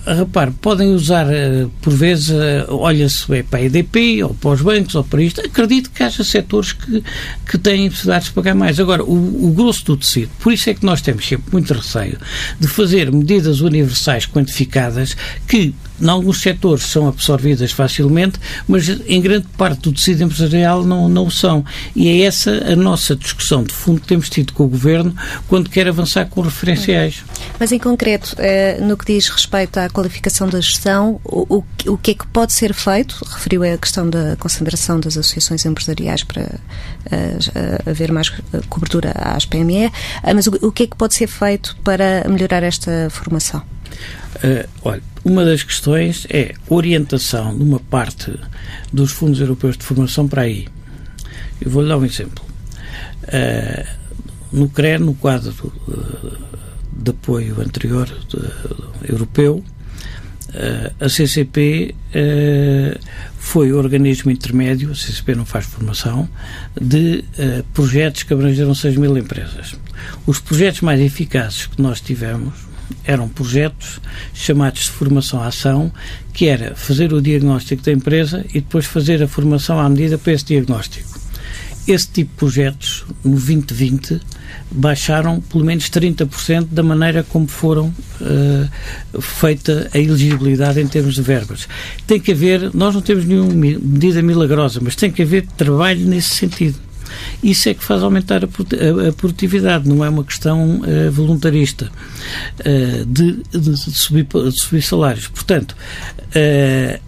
repare, 0.06 0.52
podem 0.62 0.94
usar, 0.94 1.26
eh, 1.32 1.66
por 1.82 1.94
vezes, 1.94 2.30
eh, 2.30 2.66
olha-se 2.70 3.34
é 3.34 3.42
para 3.42 3.60
a 3.60 3.64
EDP, 3.64 4.24
ou 4.24 4.36
para 4.36 4.52
os 4.52 4.62
bancos, 4.62 4.94
ou 4.94 5.04
para 5.04 5.24
isto. 5.24 5.42
Acredito 5.42 5.90
que 5.90 6.04
haja 6.04 6.24
setores 6.24 6.74
que, 6.74 7.04
que 7.50 7.58
têm 7.58 7.90
necessidades 7.90 8.28
de 8.28 8.34
pagar 8.34 8.54
mais. 8.54 8.80
Agora, 8.80 9.04
o 9.04 9.39
o, 9.48 9.52
grosso 9.52 9.86
do 9.86 9.98
tecido. 9.98 10.30
Por 10.40 10.54
isso 10.54 10.70
é 10.70 10.74
que 10.74 10.86
nós 10.86 11.02
temos 11.02 11.28
sempre 11.28 11.52
muito 11.52 11.74
receio 11.74 12.18
de 12.60 12.68
fazer 12.68 13.12
medidas 13.12 13.62
universais 13.62 14.26
quantificadas 14.26 15.16
que 15.48 15.74
em 16.02 16.08
alguns 16.08 16.42
setores 16.42 16.84
são 16.86 17.08
absorvidas 17.08 17.72
facilmente, 17.72 18.40
mas 18.68 18.90
em 18.90 19.22
grande 19.22 19.48
parte 19.58 19.82
do 19.82 19.94
tecido 19.94 20.24
empresarial 20.24 20.84
não, 20.84 21.10
não 21.10 21.26
o 21.26 21.32
são. 21.32 21.64
E 21.96 22.08
é 22.08 22.26
essa 22.26 22.52
a 22.72 22.76
nossa 22.76 23.16
discussão 23.16 23.64
de 23.64 23.74
fundo 23.74 24.02
que 24.02 24.08
temos 24.08 24.30
tido 24.30 24.54
com 24.54 24.64
o 24.64 24.68
Governo 24.68 25.16
quando 25.48 25.70
quer 25.70 25.88
avançar 25.88 26.26
com 26.26 26.42
referenciais. 26.42 27.24
Mas, 27.60 27.72
em 27.72 27.80
concreto, 27.80 28.36
eh, 28.38 28.80
no 28.82 28.98
que 28.98 29.14
diz 29.14 29.28
respeito 29.30 29.78
à 29.78 29.90
qualificação 29.90 30.48
da 30.48 30.60
gestão, 30.60 31.20
o, 31.24 31.64
o 31.88 31.98
que 31.98 32.12
é 32.12 32.14
que 32.14 32.28
pode 32.28 32.54
ser 32.54 32.74
feito? 32.74 33.24
Referiu 33.30 33.64
a 33.64 33.78
questão 33.78 34.10
da 34.10 34.36
concentração 34.38 35.00
das 35.00 35.18
associações 35.18 35.66
empresariais 35.66 36.24
para 36.24 36.60
eh, 37.12 37.38
haver 37.86 38.12
mais 38.12 38.30
cobertura 38.70 39.12
às 39.16 39.46
PME, 39.46 39.92
ah, 40.24 40.34
mas 40.34 40.48
o 40.48 40.72
que 40.72 40.84
é 40.84 40.88
que 40.88 40.96
pode 40.96 41.16
ser 41.16 41.28
feito 41.28 41.76
para 41.84 42.26
melhorar 42.28 42.64
esta 42.64 43.10
formação? 43.10 43.62
Uh, 44.44 44.68
olha, 44.84 45.02
uma 45.24 45.44
das 45.44 45.64
questões 45.64 46.26
é 46.30 46.54
orientação 46.70 47.58
de 47.58 47.64
uma 47.64 47.80
parte 47.80 48.34
dos 48.92 49.12
fundos 49.12 49.40
europeus 49.40 49.78
de 49.78 49.84
formação 49.84 50.28
para 50.28 50.44
aí. 50.44 50.68
Eu 51.60 51.70
vou-lhe 51.70 51.90
dar 51.90 51.98
um 51.98 52.06
exemplo. 52.06 52.44
Uh, 53.24 54.00
no 54.52 54.70
CRE, 54.70 54.98
no 54.98 55.14
quadro 55.14 55.74
uh, 55.88 56.38
de 56.92 57.12
apoio 57.12 57.62
anterior 57.62 58.08
de, 58.08 59.12
europeu, 59.12 59.64
a 61.00 61.08
CCP 61.08 61.94
foi 63.38 63.72
o 63.72 63.78
organismo 63.78 64.32
intermédio, 64.32 64.92
a 64.92 64.96
CCP 64.96 65.36
não 65.36 65.46
faz 65.46 65.66
formação, 65.66 66.28
de 66.82 67.24
projetos 67.72 68.24
que 68.24 68.34
abrangeram 68.34 68.74
6 68.74 68.98
mil 68.98 69.16
empresas. 69.16 69.76
Os 70.26 70.40
projetos 70.40 70.82
mais 70.82 71.00
eficazes 71.00 71.68
que 71.68 71.80
nós 71.80 72.02
tivemos 72.02 72.69
eram 73.04 73.28
projetos 73.28 74.00
chamados 74.34 74.84
de 74.84 74.92
formação-ação, 74.92 75.92
que 76.34 76.48
era 76.48 76.76
fazer 76.76 77.14
o 77.14 77.22
diagnóstico 77.22 77.84
da 77.84 77.92
empresa 77.92 78.46
e 78.50 78.62
depois 78.62 78.86
fazer 78.86 79.22
a 79.22 79.28
formação 79.28 79.80
à 79.80 79.90
medida 79.90 80.18
para 80.18 80.34
esse 80.34 80.46
diagnóstico. 80.46 81.20
Esse 81.88 82.08
tipo 82.08 82.32
de 82.32 82.38
projetos, 82.38 83.04
no 83.24 83.32
2020, 83.32 84.22
baixaram 84.70 85.42
pelo 85.42 85.66
menos 85.66 85.90
30% 85.90 86.68
da 86.70 86.84
maneira 86.84 87.24
como 87.24 87.48
foram 87.48 87.88
uh, 88.22 89.22
feita 89.22 89.90
a 89.92 89.98
elegibilidade 89.98 90.80
em 90.80 90.88
termos 90.88 91.16
de 91.16 91.22
verbas. 91.22 91.68
Tem 92.06 92.20
que 92.20 92.32
haver, 92.32 92.70
nós 92.76 92.94
não 92.94 93.02
temos 93.02 93.26
nenhuma 93.26 93.54
medida 93.54 94.22
milagrosa, 94.22 94.80
mas 94.84 94.96
tem 94.96 95.12
que 95.12 95.24
haver 95.24 95.48
trabalho 95.58 96.06
nesse 96.06 96.36
sentido. 96.36 96.89
Isso 97.44 97.70
é 97.70 97.74
que 97.74 97.84
faz 97.84 98.04
aumentar 98.04 98.44
a, 98.44 98.48
produtividade, 99.14 99.88
não 99.88 100.04
é 100.04 100.10
uma 100.10 100.24
questão 100.24 100.82
uh, 100.82 101.12
voluntarista 101.12 101.92
uh, 102.60 103.06
de, 103.06 103.42
de, 103.52 103.78
subir, 103.78 104.26
de, 104.26 104.60
subir, 104.60 104.82
salários. 104.82 105.28
Portanto, 105.28 105.76
uh, 106.36 107.00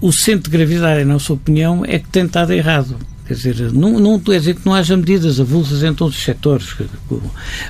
o 0.00 0.12
centro 0.12 0.50
de 0.50 0.56
gravidade, 0.56 1.04
na 1.04 1.14
nossa 1.14 1.32
opinião, 1.32 1.84
é 1.84 1.98
que 1.98 2.08
tem 2.08 2.24
estado 2.24 2.52
errado. 2.52 2.96
Quer 3.26 3.34
dizer, 3.34 3.72
não, 3.72 3.98
não 3.98 4.20
quer 4.20 4.38
dizer 4.38 4.54
que 4.54 4.64
não 4.64 4.72
haja 4.72 4.96
medidas 4.96 5.40
avulsas 5.40 5.82
em 5.82 5.92
todos 5.92 6.16
os 6.16 6.22
setores, 6.22 6.76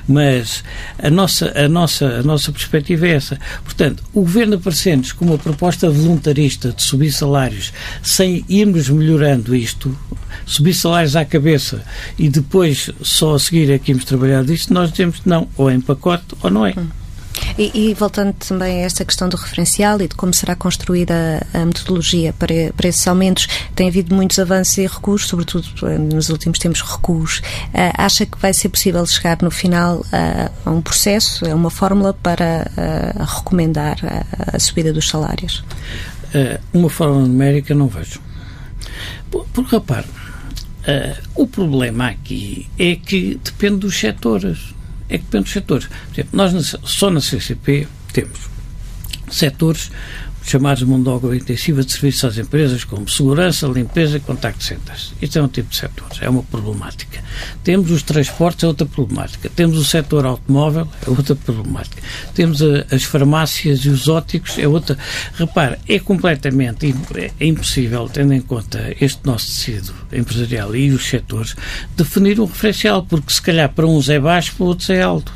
mas 0.07 0.63
a 0.99 1.09
nossa, 1.09 1.51
a 1.59 1.67
nossa, 1.67 2.05
a 2.05 2.23
nossa 2.23 2.51
perspectiva 2.51 3.07
é 3.07 3.11
essa. 3.11 3.39
Portanto, 3.63 4.03
o 4.13 4.21
governo 4.21 4.55
aparecendo 4.55 5.11
com 5.15 5.25
uma 5.25 5.37
proposta 5.37 5.89
voluntarista 5.89 6.71
de 6.71 6.83
subir 6.83 7.11
salários 7.11 7.73
sem 8.03 8.45
irmos 8.47 8.87
melhorando 8.89 9.55
isto, 9.55 9.97
subir 10.45 10.75
salários 10.75 11.15
à 11.15 11.25
cabeça 11.25 11.83
e 12.19 12.29
depois 12.29 12.91
só 13.01 13.33
a 13.33 13.39
seguir 13.39 13.71
é 13.71 13.79
que 13.79 13.91
irmos 13.91 14.05
trabalhar 14.05 14.43
disto, 14.43 14.71
nós 14.71 14.91
dizemos 14.91 15.21
não, 15.25 15.47
ou 15.57 15.71
é 15.71 15.73
em 15.73 15.81
pacote 15.81 16.35
ou 16.43 16.51
não 16.51 16.65
é. 16.67 16.73
Hum. 16.77 17.06
E, 17.57 17.89
e, 17.89 17.93
voltando 17.93 18.33
também 18.33 18.83
a 18.83 18.85
esta 18.85 19.03
questão 19.03 19.27
do 19.27 19.35
referencial 19.35 19.99
e 20.01 20.07
de 20.07 20.15
como 20.15 20.33
será 20.33 20.55
construída 20.55 21.45
a, 21.53 21.65
metodologia 21.65 22.33
para, 22.33 22.53
para 22.75 22.87
esses 22.87 23.07
aumentos, 23.07 23.47
tem 23.75 23.87
havido 23.87 24.15
muitos 24.15 24.37
avanços 24.39 24.77
e 24.77 24.85
recuos, 24.85 25.27
sobretudo 25.27 25.67
eh, 25.83 25.97
nos 25.97 26.29
últimos 26.29 26.59
tempos 26.59 26.81
recuos. 26.81 27.39
Uh, 27.73 27.93
acha 27.97 28.25
que 28.25 28.37
vai 28.37 28.53
ser 28.53 28.69
possível 28.69 29.05
chegar 29.05 29.37
no 29.41 29.51
final 29.51 29.97
uh, 29.97 30.51
a 30.65 30.71
um 30.71 30.81
processo, 30.81 31.49
a 31.49 31.55
uma 31.55 31.69
fórmula 31.69 32.13
para 32.13 32.69
uh, 32.77 33.23
recomendar 33.23 33.97
a, 34.03 34.55
a, 34.55 34.59
subida 34.59 34.93
dos 34.93 35.07
salários? 35.07 35.63
uma 36.73 36.89
fórmula 36.89 37.21
numérica 37.25 37.73
não 37.73 37.87
vejo. 37.87 38.19
Porque, 39.31 39.75
repare, 39.75 40.05
o 41.33 41.47
problema 41.47 42.09
aqui 42.09 42.69
é 42.77 42.95
que 42.95 43.39
depende 43.43 43.77
dos 43.77 43.97
setores 43.97 44.75
é 45.09 45.17
que 45.17 45.23
depende 45.25 45.45
dos 45.45 45.53
setores. 45.53 45.87
Por 45.87 46.13
exemplo, 46.13 46.37
nós 46.37 46.75
só 46.83 47.09
na 47.09 47.21
CCP 47.21 47.87
temos 48.13 48.39
setores 49.29 49.91
chamados 50.49 50.83
obra 51.07 51.35
intensiva 51.35 51.83
de 51.83 51.91
serviços 51.91 52.23
às 52.23 52.37
empresas, 52.37 52.83
como 52.83 53.07
segurança, 53.09 53.67
limpeza 53.67 54.17
e 54.17 54.19
contact 54.19 54.63
centers. 54.63 55.13
Este 55.21 55.37
é 55.37 55.43
um 55.43 55.47
tipo 55.47 55.69
de 55.69 55.75
setores, 55.75 56.19
é 56.21 56.29
uma 56.29 56.43
problemática. 56.43 57.23
Temos 57.63 57.91
os 57.91 58.01
transportes, 58.01 58.63
é 58.63 58.67
outra 58.67 58.85
problemática. 58.85 59.49
Temos 59.49 59.77
o 59.77 59.83
setor 59.83 60.25
automóvel, 60.25 60.87
é 61.05 61.09
outra 61.09 61.35
problemática. 61.35 62.01
Temos 62.33 62.61
a, 62.61 62.85
as 62.91 63.03
farmácias 63.03 63.79
e 63.79 63.89
os 63.89 64.07
óticos, 64.07 64.57
é 64.57 64.67
outra. 64.67 64.97
Repare, 65.35 65.77
é 65.87 65.99
completamente 65.99 66.93
é 67.39 67.45
impossível, 67.45 68.09
tendo 68.09 68.33
em 68.33 68.41
conta 68.41 68.95
este 69.01 69.19
nosso 69.25 69.47
tecido 69.47 69.93
empresarial 70.11 70.75
e 70.75 70.91
os 70.91 71.05
setores, 71.05 71.55
definir 71.95 72.39
um 72.39 72.45
referencial, 72.45 73.03
porque 73.03 73.33
se 73.33 73.41
calhar 73.41 73.69
para 73.73 73.85
uns 73.85 74.09
é 74.09 74.19
baixo, 74.19 74.55
para 74.55 74.65
outros 74.65 74.89
é 74.89 75.01
alto. 75.01 75.31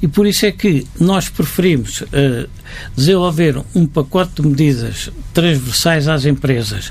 E 0.00 0.08
por 0.08 0.26
isso 0.26 0.46
é 0.46 0.52
que 0.52 0.86
nós 0.98 1.28
preferimos 1.28 2.00
uh, 2.02 2.48
desenvolver 2.96 3.62
um 3.74 3.86
pacote 3.86 4.42
de 4.42 4.48
medidas 4.48 5.10
transversais 5.32 6.08
às 6.08 6.24
empresas 6.24 6.88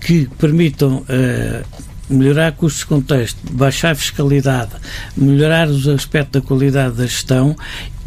que 0.00 0.28
permitam 0.38 0.98
uh, 0.98 1.64
melhorar 2.08 2.52
custos 2.52 2.80
de 2.80 2.86
contexto, 2.86 3.38
baixar 3.52 3.92
a 3.92 3.94
fiscalidade, 3.94 4.72
melhorar 5.16 5.68
os 5.68 5.86
aspectos 5.86 6.40
da 6.40 6.46
qualidade 6.46 6.96
da 6.96 7.06
gestão 7.06 7.56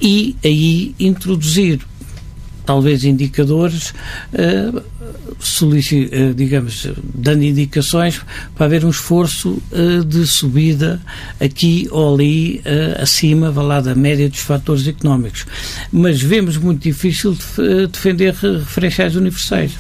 e 0.01 0.35
aí 0.43 0.95
introduzir 0.99 1.79
talvez 2.71 3.03
indicadores, 3.03 3.93
uh, 4.31 4.81
digamos, 6.34 6.88
dando 7.13 7.43
indicações 7.43 8.21
para 8.55 8.65
haver 8.65 8.86
um 8.86 8.89
esforço 8.89 9.62
uh, 9.73 10.05
de 10.05 10.25
subida 10.25 11.01
aqui 11.38 11.89
ou 11.91 12.13
ali 12.13 12.62
acima, 12.97 13.51
vá 13.51 13.62
lá, 13.62 13.81
da 13.81 13.93
média 13.93 14.29
dos 14.29 14.39
fatores 14.39 14.88
económicos. 14.88 15.45
Mas 15.91 16.21
vemos 16.21 16.55
muito 16.55 16.81
difícil 16.81 17.38
defender 17.91 18.34
referenciais 18.34 19.15
universais. 19.15 19.73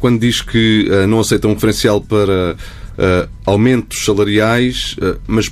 quando 0.00 0.20
diz 0.20 0.40
que 0.40 0.88
não 1.08 1.20
aceita 1.20 1.46
um 1.46 1.54
referencial 1.54 2.00
para 2.00 2.56
aumentos 3.46 4.04
salariais, 4.04 4.96
mas 5.26 5.50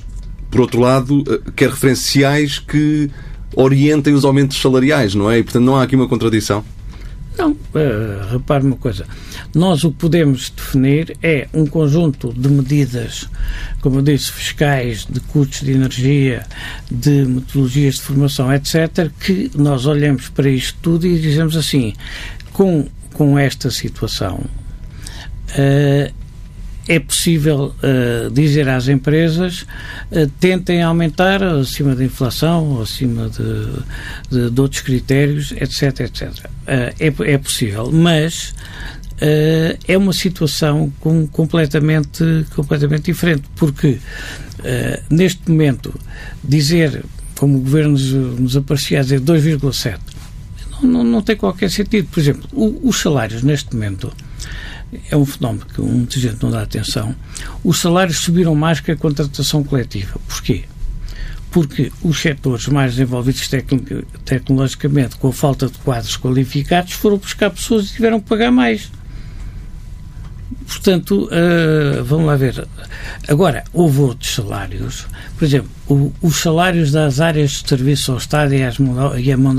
por 0.50 0.62
outro 0.62 0.81
lado, 0.81 1.22
quer 1.55 1.70
referenciais 1.70 2.59
que 2.59 3.11
orientem 3.54 4.14
os 4.14 4.24
aumentos 4.24 4.61
salariais, 4.61 5.14
não 5.14 5.30
é? 5.30 5.38
E, 5.38 5.42
portanto, 5.42 5.64
não 5.64 5.76
há 5.76 5.82
aqui 5.82 5.96
uma 5.96 6.09
contradição? 6.09 6.64
Não, 7.38 7.50
uh, 7.52 8.32
repare 8.32 8.64
uma 8.64 8.76
coisa. 8.76 9.06
Nós 9.54 9.85
o 9.85 9.90
que 9.90 9.98
podemos 9.98 10.48
definir 10.48 11.16
é 11.22 11.46
um 11.52 11.66
conjunto 11.66 12.32
de 12.32 12.48
medidas, 12.48 13.28
como 13.82 13.98
eu 13.98 14.02
disse, 14.02 14.32
fiscais, 14.32 15.06
de 15.09 15.20
custos 15.20 15.61
de 15.61 15.72
energia, 15.72 16.46
de 16.90 17.26
metodologias 17.26 17.96
de 17.96 18.00
formação, 18.02 18.52
etc., 18.52 19.11
que 19.20 19.50
nós 19.54 19.85
olhamos 19.85 20.30
para 20.30 20.48
isto 20.48 20.78
tudo 20.80 21.06
e 21.06 21.18
dizemos 21.18 21.56
assim: 21.56 21.92
com, 22.54 22.88
com 23.12 23.38
esta 23.38 23.70
situação, 23.70 24.40
uh, 25.50 26.14
é 26.88 26.99
possível 26.99 27.75
uh, 27.83 28.31
dizer 28.31 28.68
às 28.68 28.88
empresas 28.88 29.62
uh, 30.11 30.27
tentem 30.40 30.83
aumentar 30.83 31.42
acima 31.42 31.94
da 31.94 32.05
inflação 32.05 32.81
acima 32.81 33.29
de, 33.29 33.66
de, 34.31 34.51
de 34.51 34.61
outros 34.61 34.83
critérios, 34.83 35.53
etc, 35.53 36.01
etc. 36.01 36.29
Uh, 36.29 36.94
é, 36.99 37.33
é 37.35 37.38
possível, 37.38 37.90
mas 37.90 38.55
é 39.88 39.96
uma 39.96 40.12
situação 40.12 40.92
com, 41.01 41.27
completamente, 41.27 42.22
completamente 42.55 43.05
diferente, 43.05 43.44
porque 43.57 43.99
neste 45.09 45.51
momento 45.51 45.99
dizer, 46.44 47.03
como 47.35 47.57
o 47.57 47.61
Governo 47.62 47.92
nos, 47.92 48.12
nos 48.12 48.57
aparecia 48.59 49.01
a 49.01 49.03
dizer 49.03 49.22
2,7, 49.22 49.99
não, 50.83 50.83
não, 50.83 51.05
não, 51.05 51.22
tem 51.22 51.35
qualquer 51.35 51.70
sentido. 51.70 52.09
Por 52.11 52.20
exemplo, 52.20 52.46
o, 52.53 52.90
os 52.90 53.01
salários 53.01 53.42
neste 53.42 53.75
momento 53.75 54.12
é 55.11 55.16
um 55.16 55.27
fenómeno 55.27 55.66
que 55.66 55.81
muita 55.81 56.18
gente 56.18 56.42
não 56.42 56.51
dá 56.51 56.62
atenção. 56.62 57.14
Os 57.64 57.79
salários 57.79 58.18
subiram 58.18 58.55
mais 58.55 58.81
que 58.81 58.92
a 58.92 58.96
contratação 58.96 59.64
coletiva. 59.64 60.18
Porquê? 60.29 60.64
Porque 61.51 61.90
os 62.03 62.20
setores 62.20 62.66
mais 62.68 62.92
desenvolvidos 62.92 63.49
tecnologicamente, 64.25 65.16
com 65.16 65.29
a 65.29 65.33
falta 65.33 65.66
de 65.66 65.79
quadros 65.79 66.16
qualificados, 66.16 66.92
foram 66.92 67.18
buscar 67.18 67.51
pessoas 67.51 67.90
e 67.90 67.94
tiveram 67.94 68.20
que 68.20 68.29
pagar 68.29 68.51
mais. 68.51 68.90
Portanto, 70.66 71.29
uh, 71.29 72.05
vamos 72.05 72.27
lá 72.27 72.37
ver. 72.37 72.66
Agora, 73.29 73.64
houve 73.72 74.01
outros 74.01 74.35
salários. 74.35 75.07
Por 75.38 75.44
exemplo, 75.44 75.70
o, 75.88 76.12
os 76.22 76.37
salários 76.37 76.92
das 76.92 77.20
áreas 77.20 77.62
de 77.62 77.68
serviço 77.68 78.12
ao 78.12 78.18
Estado 78.18 78.55
e, 78.55 78.62
as, 78.62 78.77
e 79.18 79.33
a 79.33 79.37
mão 79.37 79.55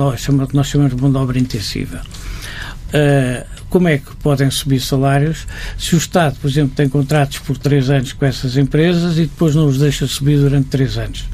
que 0.48 0.56
nós 0.56 0.68
chamamos 0.68 0.96
de 0.96 1.02
mão 1.02 1.12
de 1.12 1.18
obra 1.18 1.40
intensiva. 1.40 2.02
Uh, 2.88 3.57
como 3.70 3.88
é 3.88 3.98
que 3.98 4.16
podem 4.18 4.50
subir 4.50 4.80
salários 4.80 5.46
se 5.78 5.96
o 5.96 5.98
Estado, 5.98 6.38
por 6.40 6.50
exemplo, 6.50 6.76
tem 6.76 6.88
contratos 6.88 7.40
por 7.40 7.58
três 7.58 7.90
anos 7.90 8.14
com 8.14 8.26
essas 8.26 8.58
empresas 8.58 9.18
e 9.18 9.22
depois 9.22 9.56
não 9.56 9.68
os 9.68 9.78
deixa 9.78 10.08
subir 10.08 10.38
durante 10.38 10.70
três 10.70 10.98
anos? 10.98 11.26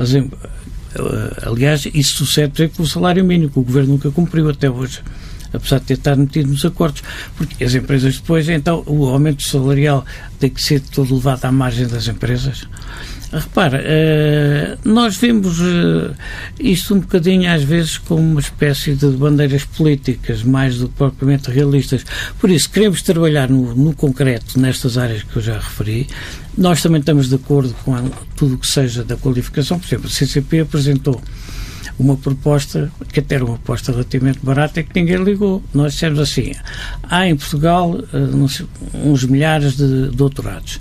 Eh, 0.00 1.46
aliás, 1.46 1.86
isso 1.92 2.24
sucede, 2.24 2.52
por 2.52 2.62
exemplo, 2.62 2.76
com 2.78 2.82
o 2.82 2.86
salário 2.86 3.24
mínimo, 3.24 3.50
que 3.50 3.58
o 3.58 3.62
Governo 3.62 3.92
nunca 3.92 4.10
cumpriu 4.10 4.48
até 4.48 4.70
hoje 4.70 5.02
apesar 5.52 5.78
de 5.80 5.86
ter 5.86 5.94
estado 5.94 6.20
metido 6.20 6.50
nos 6.50 6.64
acordos, 6.64 7.02
porque 7.36 7.64
as 7.64 7.74
empresas 7.74 8.18
depois, 8.18 8.48
então, 8.48 8.82
o 8.86 9.06
aumento 9.06 9.42
salarial 9.42 10.04
tem 10.38 10.50
que 10.50 10.62
ser 10.62 10.80
todo 10.80 11.14
levado 11.14 11.44
à 11.44 11.52
margem 11.52 11.86
das 11.86 12.06
empresas. 12.06 12.66
Repara, 13.30 13.82
uh, 13.82 14.88
nós 14.88 15.18
vemos 15.18 15.60
uh, 15.60 16.14
isto 16.58 16.94
um 16.94 17.00
bocadinho 17.00 17.50
às 17.52 17.62
vezes 17.62 17.98
como 17.98 18.22
uma 18.22 18.40
espécie 18.40 18.94
de 18.94 19.06
bandeiras 19.08 19.64
políticas, 19.64 20.42
mais 20.42 20.78
do 20.78 20.88
que 20.88 20.94
propriamente 20.94 21.50
realistas. 21.50 22.04
Por 22.38 22.50
isso, 22.50 22.70
queremos 22.70 23.02
trabalhar 23.02 23.50
no, 23.50 23.74
no 23.74 23.94
concreto 23.94 24.58
nestas 24.58 24.96
áreas 24.96 25.22
que 25.22 25.36
eu 25.36 25.42
já 25.42 25.58
referi. 25.58 26.06
Nós 26.56 26.80
também 26.80 27.00
estamos 27.00 27.28
de 27.28 27.34
acordo 27.34 27.74
com 27.84 27.94
a, 27.94 28.02
tudo 28.34 28.54
o 28.54 28.58
que 28.58 28.66
seja 28.66 29.04
da 29.04 29.16
qualificação. 29.16 29.78
Por 29.78 29.86
exemplo, 29.86 30.06
a 30.06 30.10
CCP 30.10 30.60
apresentou 30.60 31.20
uma 31.98 32.16
proposta 32.16 32.90
que 33.12 33.20
até 33.20 33.34
era 33.34 33.44
uma 33.44 33.58
proposta 33.58 33.92
relativamente 33.92 34.38
barata 34.42 34.80
e 34.80 34.84
que 34.84 34.98
ninguém 34.98 35.22
ligou. 35.22 35.62
Nós 35.74 35.92
dissemos 35.92 36.18
assim: 36.18 36.52
há 37.02 37.26
em 37.26 37.36
Portugal 37.36 37.90
uh, 37.90 38.48
uns 38.94 39.24
milhares 39.24 39.76
de 39.76 40.08
doutorados 40.12 40.78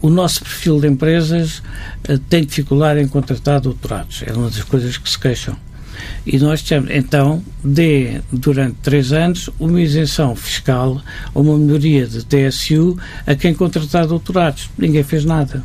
o 0.00 0.10
nosso 0.10 0.42
perfil 0.42 0.80
de 0.80 0.88
empresas 0.88 1.62
uh, 2.08 2.18
tem 2.28 2.44
dificuldade 2.44 3.00
em 3.00 3.08
contratar 3.08 3.60
doutorados. 3.60 4.22
É 4.26 4.32
uma 4.32 4.48
das 4.48 4.62
coisas 4.62 4.96
que 4.96 5.08
se 5.08 5.18
queixam. 5.18 5.56
E 6.26 6.38
nós 6.38 6.62
temos, 6.62 6.90
então, 6.90 7.42
dê 7.64 8.20
durante 8.30 8.76
três 8.82 9.12
anos 9.12 9.48
uma 9.58 9.80
isenção 9.80 10.36
fiscal 10.36 11.00
ou 11.32 11.42
uma 11.42 11.58
melhoria 11.58 12.06
de 12.06 12.24
TSU 12.24 12.98
a 13.26 13.34
quem 13.34 13.54
contratar 13.54 14.06
doutorados. 14.06 14.68
Ninguém 14.76 15.02
fez 15.02 15.24
nada 15.24 15.62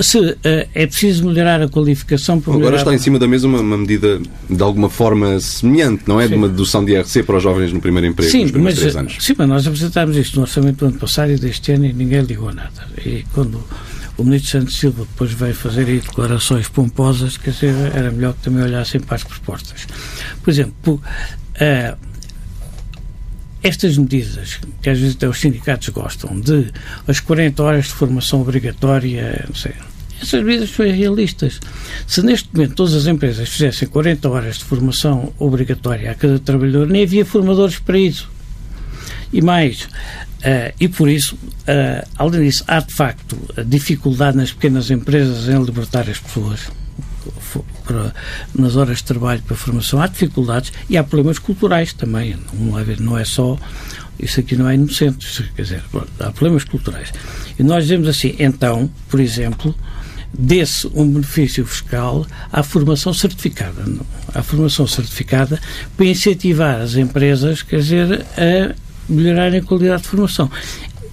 se 0.00 0.18
uh, 0.18 0.36
é 0.44 0.86
preciso 0.86 1.26
melhorar 1.26 1.60
a 1.62 1.68
qualificação 1.68 2.40
para 2.40 2.54
Agora 2.54 2.76
está 2.76 2.94
em 2.94 2.98
cima 2.98 3.18
da 3.18 3.26
mesa 3.26 3.46
uma, 3.46 3.60
uma, 3.60 3.78
medida 3.78 4.20
de 4.48 4.62
alguma 4.62 4.90
forma 4.90 5.38
semelhante, 5.40 6.04
não 6.06 6.20
é? 6.20 6.24
Sim. 6.24 6.30
De 6.30 6.36
uma 6.36 6.48
dedução 6.48 6.84
de 6.84 6.92
IRC 6.92 7.22
para 7.22 7.36
os 7.36 7.42
jovens 7.42 7.72
no 7.72 7.80
primeiro 7.80 8.06
emprego 8.06 8.30
sim, 8.30 8.42
nos 8.42 8.50
primeiros 8.50 8.82
mas, 8.82 8.92
três 8.92 8.96
anos. 8.96 9.16
Sim, 9.24 9.34
mas 9.38 9.48
nós 9.48 9.66
apresentámos 9.66 10.16
isto 10.16 10.36
no 10.36 10.42
orçamento 10.42 10.78
do 10.78 10.86
ano 10.86 10.98
passado 10.98 11.32
e 11.32 11.36
deste 11.36 11.72
ano 11.72 11.86
e 11.86 11.92
ninguém 11.92 12.22
ligou 12.22 12.52
nada. 12.52 12.88
E 13.04 13.24
quando 13.32 13.62
o 14.16 14.24
ministro 14.24 14.60
Santos 14.60 14.76
Silva 14.76 15.06
depois 15.10 15.32
veio 15.32 15.54
fazer 15.54 15.86
aí 15.86 16.00
declarações 16.00 16.68
pomposas, 16.68 17.36
quer 17.36 17.52
dizer, 17.52 17.74
era 17.94 18.10
melhor 18.10 18.34
que 18.34 18.42
também 18.42 18.62
olhassem 18.62 19.00
para 19.00 19.16
as 19.16 19.24
propostas. 19.24 19.86
Por 20.42 20.50
exemplo, 20.50 20.94
uh, 20.94 22.07
estas 23.62 23.96
medidas, 23.98 24.58
que 24.82 24.90
às 24.90 24.98
vezes 24.98 25.16
até 25.16 25.28
os 25.28 25.38
sindicatos 25.38 25.88
gostam, 25.88 26.38
de 26.40 26.70
as 27.06 27.20
40 27.20 27.62
horas 27.62 27.86
de 27.86 27.92
formação 27.92 28.40
obrigatória, 28.40 29.44
não 29.48 29.54
sei, 29.54 29.72
essas 30.20 30.42
medidas 30.42 30.70
são 30.70 30.86
realistas. 30.86 31.60
Se 32.06 32.22
neste 32.22 32.48
momento 32.52 32.74
todas 32.74 32.94
as 32.94 33.06
empresas 33.06 33.48
fizessem 33.48 33.88
40 33.88 34.28
horas 34.28 34.58
de 34.58 34.64
formação 34.64 35.32
obrigatória 35.38 36.10
a 36.10 36.14
cada 36.14 36.38
trabalhador, 36.38 36.88
nem 36.88 37.04
havia 37.04 37.24
formadores 37.24 37.78
para 37.78 37.98
isso. 37.98 38.28
E 39.32 39.40
mais, 39.40 39.82
uh, 39.82 40.74
e 40.80 40.88
por 40.88 41.08
isso, 41.08 41.34
uh, 41.34 42.08
além 42.16 42.44
disso, 42.44 42.64
há 42.66 42.80
de 42.80 42.92
facto 42.92 43.36
dificuldade 43.66 44.36
nas 44.36 44.52
pequenas 44.52 44.90
empresas 44.90 45.48
em 45.48 45.62
libertar 45.62 46.08
as 46.08 46.18
pessoas 46.18 46.68
para, 47.84 48.14
nas 48.54 48.76
horas 48.76 48.98
de 48.98 49.04
trabalho 49.04 49.42
para 49.42 49.54
a 49.54 49.58
formação, 49.58 50.00
há 50.00 50.06
dificuldades 50.06 50.72
e 50.88 50.96
há 50.96 51.04
problemas 51.04 51.38
culturais 51.38 51.92
também. 51.92 52.36
Não, 52.52 52.84
não 53.00 53.18
é 53.18 53.24
só. 53.24 53.58
Isso 54.18 54.40
aqui 54.40 54.56
não 54.56 54.68
é 54.68 54.74
inocente, 54.74 55.50
quer 55.54 55.62
dizer, 55.62 55.84
há 56.18 56.32
problemas 56.32 56.64
culturais. 56.64 57.12
E 57.58 57.62
nós 57.62 57.84
dizemos 57.84 58.08
assim, 58.08 58.34
então, 58.38 58.90
por 59.08 59.20
exemplo, 59.20 59.74
desse 60.36 60.88
um 60.94 61.08
benefício 61.10 61.64
fiscal 61.64 62.26
à 62.52 62.62
formação 62.62 63.14
certificada. 63.14 63.84
À 64.34 64.42
formação 64.42 64.86
certificada 64.86 65.60
para 65.96 66.06
incentivar 66.06 66.80
as 66.80 66.96
empresas, 66.96 67.62
quer 67.62 67.80
dizer, 67.80 68.26
a 68.36 68.74
melhorarem 69.08 69.60
a 69.60 69.62
qualidade 69.62 70.02
de 70.02 70.08
formação 70.08 70.50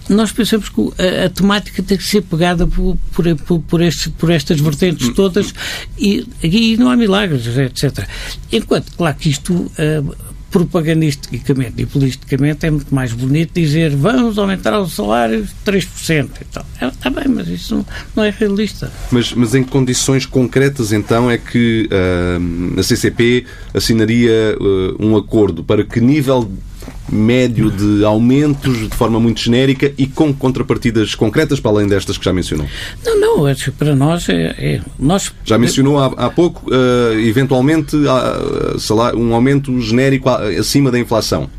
nós 0.09 0.31
pensamos 0.31 0.69
que 0.69 0.81
a, 0.81 1.25
a, 1.25 1.29
temática 1.29 1.81
tem 1.81 1.97
que 1.97 2.03
ser 2.03 2.21
pegada 2.21 2.67
por, 2.67 2.97
por, 3.13 3.59
por, 3.61 3.81
estes, 3.81 4.07
por 4.07 4.29
estas 4.29 4.59
vertentes 4.59 5.09
todas 5.09 5.53
e, 5.97 6.27
e 6.41 6.77
não 6.77 6.89
há 6.89 6.95
milagres, 6.95 7.45
etc. 7.47 8.07
Enquanto, 8.51 8.91
claro 8.95 9.15
que 9.17 9.29
isto. 9.29 9.53
Uh, 9.53 10.35
propagandisticamente 10.55 11.81
e 11.81 11.85
politicamente 11.85 12.65
é 12.65 12.71
muito 12.71 12.95
mais 12.95 13.11
bonito 13.11 13.51
dizer 13.53 13.93
vamos 13.93 14.37
aumentar 14.37 14.79
os 14.79 14.93
salários 14.93 15.49
3% 15.65 16.29
e 16.39 16.45
tal. 16.45 16.65
É, 16.79 16.87
está 16.87 17.09
bem, 17.09 17.25
mas 17.27 17.49
isso 17.49 17.75
não, 17.75 17.85
não, 18.15 18.23
é 18.23 18.29
realista. 18.29 18.89
Mas, 19.11 19.33
mas 19.33 19.53
em 19.53 19.63
condições 19.63 20.25
concretas, 20.25 20.93
então, 20.93 21.29
é 21.29 21.37
que 21.37 21.89
uh, 21.91 22.79
a 22.79 22.83
CCP 22.83 23.45
assinaria 23.73 24.57
uh, 24.57 25.05
um 25.05 25.17
acordo 25.17 25.61
para 25.61 25.83
que 25.83 25.99
nível 25.99 26.49
médio 27.09 27.69
de 27.71 28.03
aumentos 28.03 28.89
de 28.89 28.95
forma 28.95 29.19
muito 29.19 29.39
genérica 29.39 29.91
e 29.97 30.07
com 30.07 30.33
contrapartidas 30.33 31.15
concretas 31.15 31.59
para 31.59 31.71
além 31.71 31.87
destas 31.87 32.17
que 32.17 32.25
já 32.25 32.33
mencionou? 32.33 32.67
Não, 33.03 33.19
não, 33.19 33.45
acho 33.45 33.65
que 33.65 33.77
para 33.77 33.95
nós 33.95 34.27
é, 34.29 34.55
é 34.57 34.81
nós 34.97 35.31
já 35.43 35.57
mencionou 35.57 35.99
há, 35.99 36.07
há 36.17 36.29
pouco 36.29 36.69
uh, 36.69 37.19
eventualmente 37.19 37.95
uh, 37.95 39.17
um 39.17 39.33
aumento 39.33 39.79
genérico 39.79 40.29
acima 40.29 40.91
da 40.91 40.99
inflação. 40.99 41.49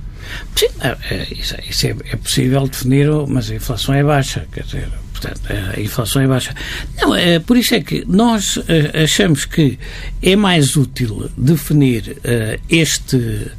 Sim, 0.55 0.67
é, 0.81 0.97
é, 1.11 1.27
isso, 1.33 1.55
é, 1.87 1.97
é, 2.11 2.17
possível 2.17 2.67
definir, 2.67 3.09
mas 3.29 3.51
a 3.51 3.55
inflação 3.55 3.95
é 3.95 4.03
baixa, 4.03 4.47
quer 4.53 4.65
dizer, 4.65 4.89
portanto, 5.13 5.41
a 5.77 5.81
inflação 5.81 6.23
é 6.23 6.27
baixa. 6.27 6.55
Não, 7.01 7.15
é, 7.15 7.39
por 7.39 7.57
isso 7.57 7.75
é 7.75 7.81
que 7.81 8.05
nós 8.07 8.59
é, 8.69 9.05
achamos 9.05 9.45
que 9.45 9.79
é 10.23 10.35
mais 10.35 10.77
útil 10.77 11.31
definir 11.37 12.17
uh, 12.19 12.61
este, 12.69 13.51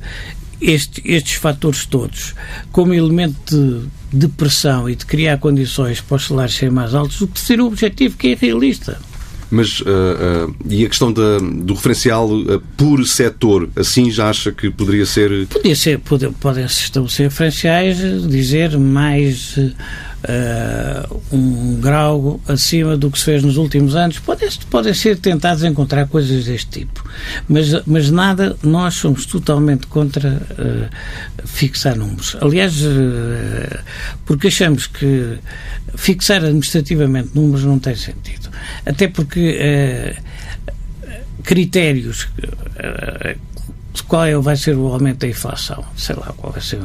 este, 0.61 1.01
estes 1.05 1.33
fatores 1.33 1.85
todos 1.85 2.33
como 2.71 2.93
elemento 2.93 3.89
de, 4.11 4.19
de 4.19 4.27
pressão 4.27 4.89
e 4.89 4.95
de 4.95 5.05
criar 5.05 5.37
condições 5.37 6.01
para 6.01 6.17
os 6.17 6.27
salários 6.27 6.55
serem 6.55 6.73
mais 6.73 6.93
altos 6.93 7.19
do 7.19 7.27
que 7.27 7.39
ser 7.39 7.61
um 7.61 7.67
objetivo 7.67 8.17
que 8.17 8.29
é 8.29 8.35
realista. 8.35 8.99
Mas, 9.49 9.79
uh, 9.79 9.85
uh, 10.49 10.55
e 10.69 10.85
a 10.85 10.89
questão 10.89 11.11
da, 11.11 11.39
do 11.39 11.73
referencial 11.73 12.29
uh, 12.29 12.61
por 12.75 13.05
setor, 13.07 13.69
assim 13.77 14.11
já 14.11 14.29
acha 14.29 14.51
que 14.51 14.69
poderia 14.69 15.05
ser... 15.05 15.47
Podia 15.47 15.75
ser, 15.75 15.99
pode, 15.99 16.29
podem-se 16.31 16.81
estabelecer 16.81 17.29
referenciais, 17.29 17.97
dizer 18.27 18.77
mais 18.77 19.57
uh, 20.23 21.21
um 21.32 21.80
grau 21.80 22.39
acima 22.47 22.97
do 22.97 23.12
que 23.12 23.19
se 23.19 23.25
fez 23.25 23.43
nos 23.43 23.58
últimos 23.58 23.95
anos. 23.95 24.19
Podem, 24.19 24.49
podem 24.69 24.93
ser 24.93 25.17
tentados 25.17 25.63
encontrar 25.63 26.08
coisas 26.08 26.45
deste 26.45 26.80
tipo. 26.80 27.03
Mas, 27.47 27.86
mas 27.86 28.10
nada, 28.12 28.56
nós 28.63 28.95
somos 28.95 29.25
totalmente 29.25 29.88
contra 29.88 30.30
uh, 30.30 31.47
fixar 31.47 31.95
números. 31.95 32.36
Aliás, 32.41 32.82
uh, 32.82 33.80
porque 34.25 34.47
achamos 34.47 34.88
que 34.88 35.38
fixar 35.95 36.43
administrativamente 36.43 37.32
números 37.34 37.63
não 37.63 37.80
tem 37.80 37.95
sentido. 37.95 38.49
Até 38.86 39.08
porque 39.08 40.15
critérios 41.43 42.27
qual 44.03 44.25
é, 44.25 44.38
vai 44.38 44.55
ser 44.55 44.75
o 44.75 44.88
aumento 44.88 45.19
da 45.19 45.27
inflação. 45.27 45.83
Sei 45.95 46.15
lá 46.15 46.33
qual 46.38 46.51
vai 46.51 46.62
ser. 46.62 46.79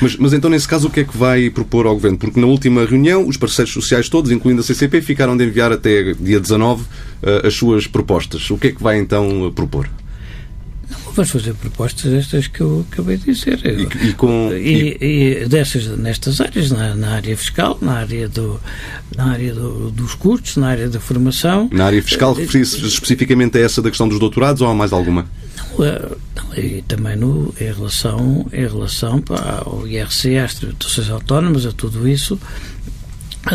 Mas, 0.00 0.16
mas 0.16 0.32
então, 0.32 0.50
nesse 0.50 0.66
caso, 0.66 0.88
o 0.88 0.90
que 0.90 1.00
é 1.00 1.04
que 1.04 1.16
vai 1.16 1.50
propor 1.50 1.86
ao 1.86 1.94
Governo? 1.94 2.18
Porque 2.18 2.40
na 2.40 2.46
última 2.46 2.84
reunião, 2.84 3.26
os 3.26 3.36
parceiros 3.36 3.72
sociais 3.72 4.08
todos, 4.08 4.30
incluindo 4.30 4.60
a 4.60 4.64
CCP, 4.64 5.00
ficaram 5.00 5.36
de 5.36 5.44
enviar 5.44 5.72
até 5.72 6.14
dia 6.14 6.40
19 6.40 6.84
eh, 7.22 7.46
as 7.46 7.54
suas 7.54 7.86
propostas. 7.86 8.50
O 8.50 8.58
que 8.58 8.68
é 8.68 8.72
que 8.72 8.82
vai 8.82 8.98
então 8.98 9.52
propor? 9.54 9.88
Vamos 11.18 11.32
fazer 11.32 11.54
propostas 11.54 12.12
estas 12.12 12.46
que 12.46 12.60
eu 12.60 12.86
acabei 12.90 13.16
de 13.16 13.32
dizer. 13.32 13.60
E, 13.64 14.08
e 14.08 14.12
com, 14.14 14.52
e, 14.52 14.96
e, 15.00 15.48
dessas, 15.48 15.86
nestas 15.98 16.40
áreas, 16.40 16.70
na, 16.70 16.94
na, 16.94 17.10
área 17.14 17.36
fiscal, 17.36 17.76
na 17.80 17.94
área, 17.94 18.28
do, 18.28 18.60
na 19.16 19.32
área 19.32 19.52
do, 19.52 19.90
dos 19.90 20.14
custos, 20.14 20.56
na 20.56 20.68
área 20.68 20.88
da 20.88 21.00
formação. 21.00 21.68
Na 21.72 21.86
área 21.86 22.02
fiscal, 22.02 22.32
refere-se 22.34 22.84
especificamente 22.86 23.58
a 23.58 23.60
essa 23.60 23.82
da 23.82 23.88
questão 23.88 24.08
dos 24.08 24.20
doutorados 24.20 24.62
ou 24.62 24.68
há 24.68 24.74
mais 24.74 24.92
alguma? 24.92 25.26
Não, 25.76 25.84
eh, 25.84 26.16
e 26.56 26.82
também 26.82 27.16
no, 27.16 27.52
em 27.60 27.72
relação, 27.72 28.46
em 28.52 28.66
relação 28.66 29.22
ao 29.64 29.86
IRC, 29.86 30.38
às 30.38 30.54
tributações 30.54 31.10
autónomas, 31.10 31.66
a 31.66 31.72
tudo 31.72 32.08
isso, 32.08 32.38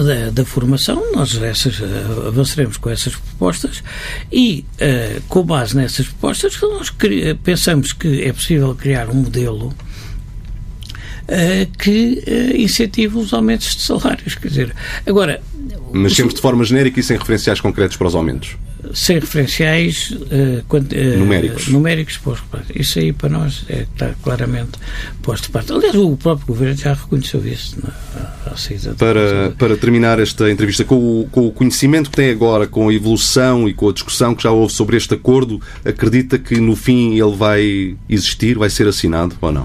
da, 0.02 0.30
da, 0.32 0.46
formação, 0.46 1.12
nós 1.14 1.40
essas, 1.42 1.80
uh, 1.80 2.28
avançaremos 2.28 2.78
com 2.78 2.90
essas 2.90 3.16
propostas 3.16 3.84
e, 4.32 4.66
uh, 4.76 5.22
com 5.28 5.44
base 5.44 5.76
nessas 5.76 6.08
propostas, 6.08 6.60
nós 6.62 6.92
pensamos 7.44 7.94
que 7.94 8.24
é 8.24 8.34
possível 8.34 8.74
criar 8.76 9.10
um 9.10 9.16
modelo 9.16 9.68
uh, 9.68 9.78
que 11.78 12.24
incentive 12.58 13.18
os 13.18 13.34
aumentos 13.34 13.76
de 13.76 13.82
salários. 13.82 14.36
Quer 14.36 14.48
dizer, 14.48 14.76
agora. 15.06 15.42
Mas 15.92 16.16
sempre 16.16 16.34
de 16.34 16.42
forma 16.42 16.64
genérica 16.64 17.00
e 17.00 17.04
sem 17.04 17.18
referenciais 17.18 17.60
concretos 17.62 17.98
para 17.98 18.08
os 18.08 18.16
aumentos? 18.16 18.58
sem 18.94 19.20
referenciais 19.20 20.12
uh, 20.12 20.76
uh, 20.76 21.18
numéricos. 21.18 21.68
numéricos 21.68 22.18
posto 22.18 22.44
Isso 22.76 23.00
aí 23.00 23.14
para 23.14 23.30
nós 23.30 23.64
é, 23.70 23.84
está 23.84 24.14
claramente 24.22 24.72
posto 25.22 25.46
de 25.46 25.50
parte. 25.52 25.72
Aliás, 25.72 25.96
o 25.96 26.18
próprio 26.18 26.48
governo 26.48 26.76
já 26.76 26.94
reconheceu 26.94 27.46
isso 27.48 27.78
na, 27.82 28.52
à 28.52 28.58
saída 28.58 28.94
para, 28.96 29.52
para 29.58 29.78
terminar 29.78 30.20
esta 30.20 30.52
entrevista, 30.52 30.84
com 30.84 31.22
o, 31.22 31.30
com 31.32 31.48
o 31.48 31.52
conhecimento 31.52 32.10
que 32.10 32.16
tem 32.16 32.30
agora, 32.30 32.68
com 32.68 32.90
a 32.90 32.94
evolução 32.94 33.70
e 33.70 33.74
com 33.74 33.90
a 33.90 33.94
discussão 33.94 34.36
que 34.36 34.44
já 34.44 34.52
houve 34.52 34.74
sobre 34.74 34.98
este 34.98 35.14
acordo, 35.14 35.62
acredita 35.86 36.38
que 36.38 36.60
no 36.60 36.76
fim 36.76 37.20
ele 37.20 37.36
vai 37.36 37.96
existir, 38.10 38.58
vai 38.58 38.70
ser 38.70 38.88
assinado 38.88 39.36
ou 39.40 39.52
não? 39.52 39.64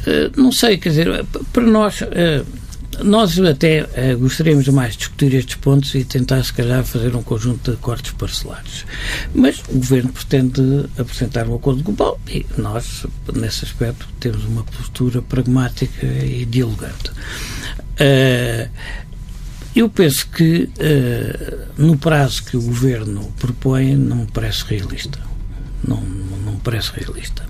Uh, 0.00 0.30
não 0.36 0.52
sei, 0.52 0.76
quer 0.78 0.90
dizer, 0.90 1.24
para 1.52 1.62
nós 1.62 2.00
nós 3.04 3.38
até 3.38 3.82
uh, 3.82 4.18
gostaríamos 4.18 4.68
mais 4.68 4.92
de 4.92 4.98
discutir 4.98 5.34
estes 5.34 5.56
pontos 5.56 5.94
e 5.94 6.04
tentar, 6.04 6.42
se 6.44 6.52
calhar, 6.52 6.84
fazer 6.84 7.14
um 7.14 7.22
conjunto 7.22 7.72
de 7.72 7.76
cortes 7.78 8.12
parcelares. 8.12 8.84
Mas 9.34 9.60
o 9.68 9.74
Governo 9.74 10.12
pretende 10.12 10.88
apresentar 10.98 11.48
um 11.48 11.54
acordo 11.54 11.82
global 11.82 12.20
e 12.28 12.44
nós, 12.56 13.06
nesse 13.34 13.64
aspecto, 13.64 14.06
temos 14.18 14.44
uma 14.44 14.64
postura 14.64 15.22
pragmática 15.22 16.06
e 16.06 16.44
dialogante. 16.44 17.10
Uh, 18.00 18.70
eu 19.74 19.88
penso 19.88 20.28
que, 20.28 20.68
uh, 20.78 21.68
no 21.78 21.96
prazo 21.96 22.44
que 22.44 22.56
o 22.56 22.62
Governo 22.62 23.32
propõe, 23.38 23.94
não 23.94 24.16
me 24.16 24.26
parece 24.26 24.64
realista. 24.64 25.18
Não, 25.86 26.00
não 26.00 26.52
me 26.52 26.60
parece 26.60 26.90
realista. 26.94 27.44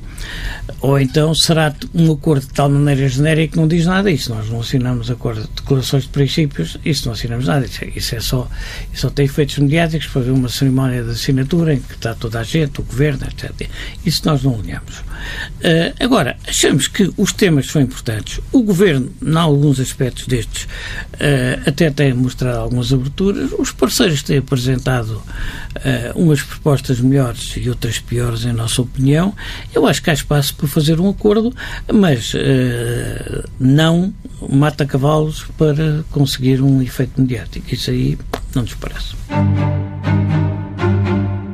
Ou 0.81 0.99
então 0.99 1.35
será 1.35 1.75
um 1.95 2.13
acordo 2.13 2.47
de 2.47 2.53
tal 2.53 2.69
maneira 2.69 3.09
genérica 3.09 3.53
que 3.53 3.59
não 3.59 3.69
diz 3.69 3.87
nada. 3.87 4.11
Isso 4.11 4.35
nós 4.35 4.49
não 4.49 4.61
assinamos 4.61 5.11
acordo 5.11 5.43
de 5.43 5.49
declarações 5.49 6.05
de 6.05 6.09
princípios, 6.09 6.79
isso 6.85 7.07
não 7.07 7.13
assinamos 7.13 7.47
nada. 7.47 7.67
Isso, 7.67 7.85
é, 7.85 7.89
isso 7.95 8.15
é 8.15 8.21
só, 8.21 8.49
isso 8.93 9.03
só 9.03 9.11
tem 9.11 9.27
efeitos 9.27 9.59
mediáticos 9.59 10.07
para 10.07 10.23
ver 10.23 10.31
uma 10.31 10.49
cerimónia 10.49 11.03
de 11.03 11.11
assinatura 11.11 11.75
em 11.75 11.81
que 11.81 11.95
está 11.95 12.15
toda 12.15 12.41
a 12.41 12.43
gente, 12.43 12.81
o 12.81 12.83
governo, 12.83 13.27
etc. 13.27 13.69
Isso 14.05 14.23
nós 14.25 14.43
não 14.43 14.55
alinhamos. 14.55 14.99
Uh, 14.99 15.93
agora, 16.01 16.37
achamos 16.47 16.89
que 16.89 17.13
os 17.17 17.33
temas 17.33 17.67
são 17.67 17.83
importantes. 17.83 18.41
O 18.53 18.63
governo, 18.63 19.13
em 19.23 19.37
alguns 19.37 19.79
aspectos 19.79 20.27
destes, 20.27 20.65
uh, 20.65 21.69
até 21.69 21.91
tem 21.91 22.15
mostrado 22.15 22.59
algumas 22.59 22.93
aberturas. 22.93 23.51
Os 23.59 23.71
parceiros 23.73 24.23
têm 24.23 24.39
apresentado 24.39 25.11
uh, 25.13 26.19
umas 26.19 26.43
propostas 26.43 27.01
melhores 27.01 27.55
e 27.57 27.69
outras 27.69 27.99
piores, 27.99 28.45
em 28.45 28.53
nossa 28.53 28.83
opinião. 28.83 29.35
Eu 29.75 29.87
acho 29.87 30.03
que 30.03 30.10
há 30.11 30.15
espaço 30.15 30.55
para 30.55 30.69
fazer 30.69 31.01
um 31.01 31.09
acordo, 31.09 31.55
mas 31.93 32.35
uh, 32.35 33.49
não 33.59 34.13
mata 34.49 34.85
cavalos 34.85 35.45
para 35.57 36.05
conseguir 36.11 36.61
um 36.63 36.83
efeito 36.83 37.21
mediático. 37.21 37.73
Isso 37.73 37.91
aí 37.91 38.19
não 38.55 38.63
nos 38.63 38.75
parece. 38.75 39.15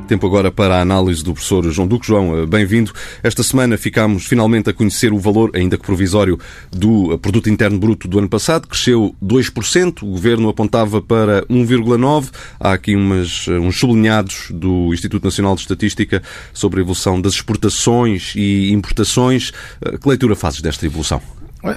Tempo 0.06 0.24
agora 0.24 0.52
para 0.52 0.76
a 0.76 0.80
análise 0.80 1.24
do 1.24 1.32
professor 1.32 1.68
João 1.72 1.88
Duque. 1.88 2.06
João, 2.06 2.38
eh, 2.38 2.46
bem-vindo. 2.46 2.92
Esta 3.24 3.42
semana 3.42 3.76
ficámos 3.76 4.24
finalmente 4.24 4.70
a 4.70 4.72
conhecer 4.72 5.12
o 5.12 5.18
valor, 5.18 5.50
ainda 5.52 5.76
que 5.76 5.82
provisório, 5.82 6.38
do 6.70 7.12
eh, 7.12 7.16
Produto 7.18 7.50
Interno 7.50 7.76
Bruto 7.76 8.06
do 8.06 8.16
ano 8.20 8.28
passado. 8.28 8.68
Cresceu 8.68 9.16
2%, 9.20 10.02
o 10.04 10.06
Governo 10.06 10.48
apontava 10.48 11.02
para 11.02 11.44
1,9%. 11.46 12.30
Há 12.60 12.74
aqui 12.74 12.94
umas, 12.94 13.46
eh, 13.48 13.58
uns 13.58 13.80
sublinhados 13.80 14.52
do 14.52 14.94
Instituto 14.94 15.24
Nacional 15.24 15.56
de 15.56 15.62
Estatística 15.62 16.22
sobre 16.52 16.78
a 16.78 16.82
evolução 16.82 17.20
das 17.20 17.32
exportações 17.32 18.32
e 18.36 18.70
importações. 18.72 19.52
Que 20.00 20.08
leitura 20.08 20.36
fazes 20.36 20.60
desta 20.60 20.86
evolução? 20.86 21.20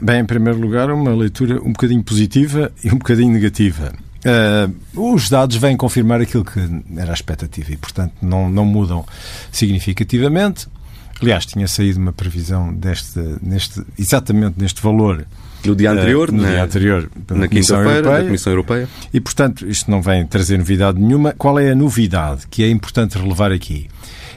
Bem, 0.04 0.20
em 0.20 0.26
primeiro 0.26 0.60
lugar, 0.60 0.92
uma 0.92 1.16
leitura 1.16 1.60
um 1.64 1.72
bocadinho 1.72 2.04
positiva 2.04 2.72
e 2.84 2.90
um 2.90 2.98
bocadinho 2.98 3.34
negativa. 3.34 3.92
Uh, 4.26 5.14
os 5.14 5.30
dados 5.30 5.56
vêm 5.56 5.78
confirmar 5.78 6.20
aquilo 6.20 6.44
que 6.44 6.60
era 6.98 7.12
a 7.12 7.14
expectativa 7.14 7.72
e, 7.72 7.78
portanto, 7.78 8.14
não, 8.22 8.50
não 8.50 8.66
mudam 8.66 9.06
significativamente. 9.52 10.68
Aliás, 11.22 11.46
tinha 11.46 11.68
saído 11.68 12.00
uma 12.00 12.14
previsão 12.14 12.74
deste, 12.74 13.20
neste, 13.42 13.82
exatamente 13.98 14.56
neste 14.58 14.82
valor 14.82 15.26
no 15.66 15.76
dia 15.76 15.92
anterior, 15.92 16.30
uh, 16.30 16.32
no 16.34 16.44
na, 16.44 16.50
dia 16.50 16.64
anterior 16.64 17.12
na 17.30 17.48
quinta-feira, 17.48 18.02
da 18.02 18.24
Comissão 18.24 18.54
Europeia. 18.54 18.90
E, 19.14 19.20
portanto, 19.20 19.68
isto 19.68 19.92
não 19.92 20.02
vem 20.02 20.26
trazer 20.26 20.58
novidade 20.58 21.00
nenhuma. 21.00 21.34
Qual 21.38 21.60
é 21.60 21.72
a 21.72 21.76
novidade 21.76 22.48
que 22.50 22.64
é 22.64 22.70
importante 22.70 23.18
relevar 23.18 23.52
aqui? 23.52 23.90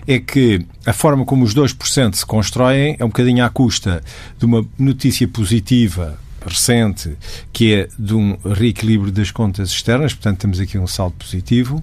É 0.06 0.18
que 0.18 0.66
a 0.84 0.92
forma 0.92 1.24
como 1.24 1.44
os 1.44 1.54
2% 1.54 2.14
se 2.14 2.26
constroem 2.26 2.96
é 2.98 3.04
um 3.04 3.08
bocadinho 3.08 3.44
à 3.44 3.48
custa 3.48 4.02
de 4.36 4.44
uma 4.44 4.66
notícia 4.76 5.28
positiva 5.28 6.18
recente, 6.46 7.16
que 7.52 7.74
é 7.74 7.88
de 7.98 8.14
um 8.14 8.36
reequilíbrio 8.44 9.12
das 9.12 9.30
contas 9.30 9.70
externas, 9.70 10.14
portanto 10.14 10.38
temos 10.38 10.60
aqui 10.60 10.78
um 10.78 10.86
saldo 10.86 11.14
positivo. 11.18 11.82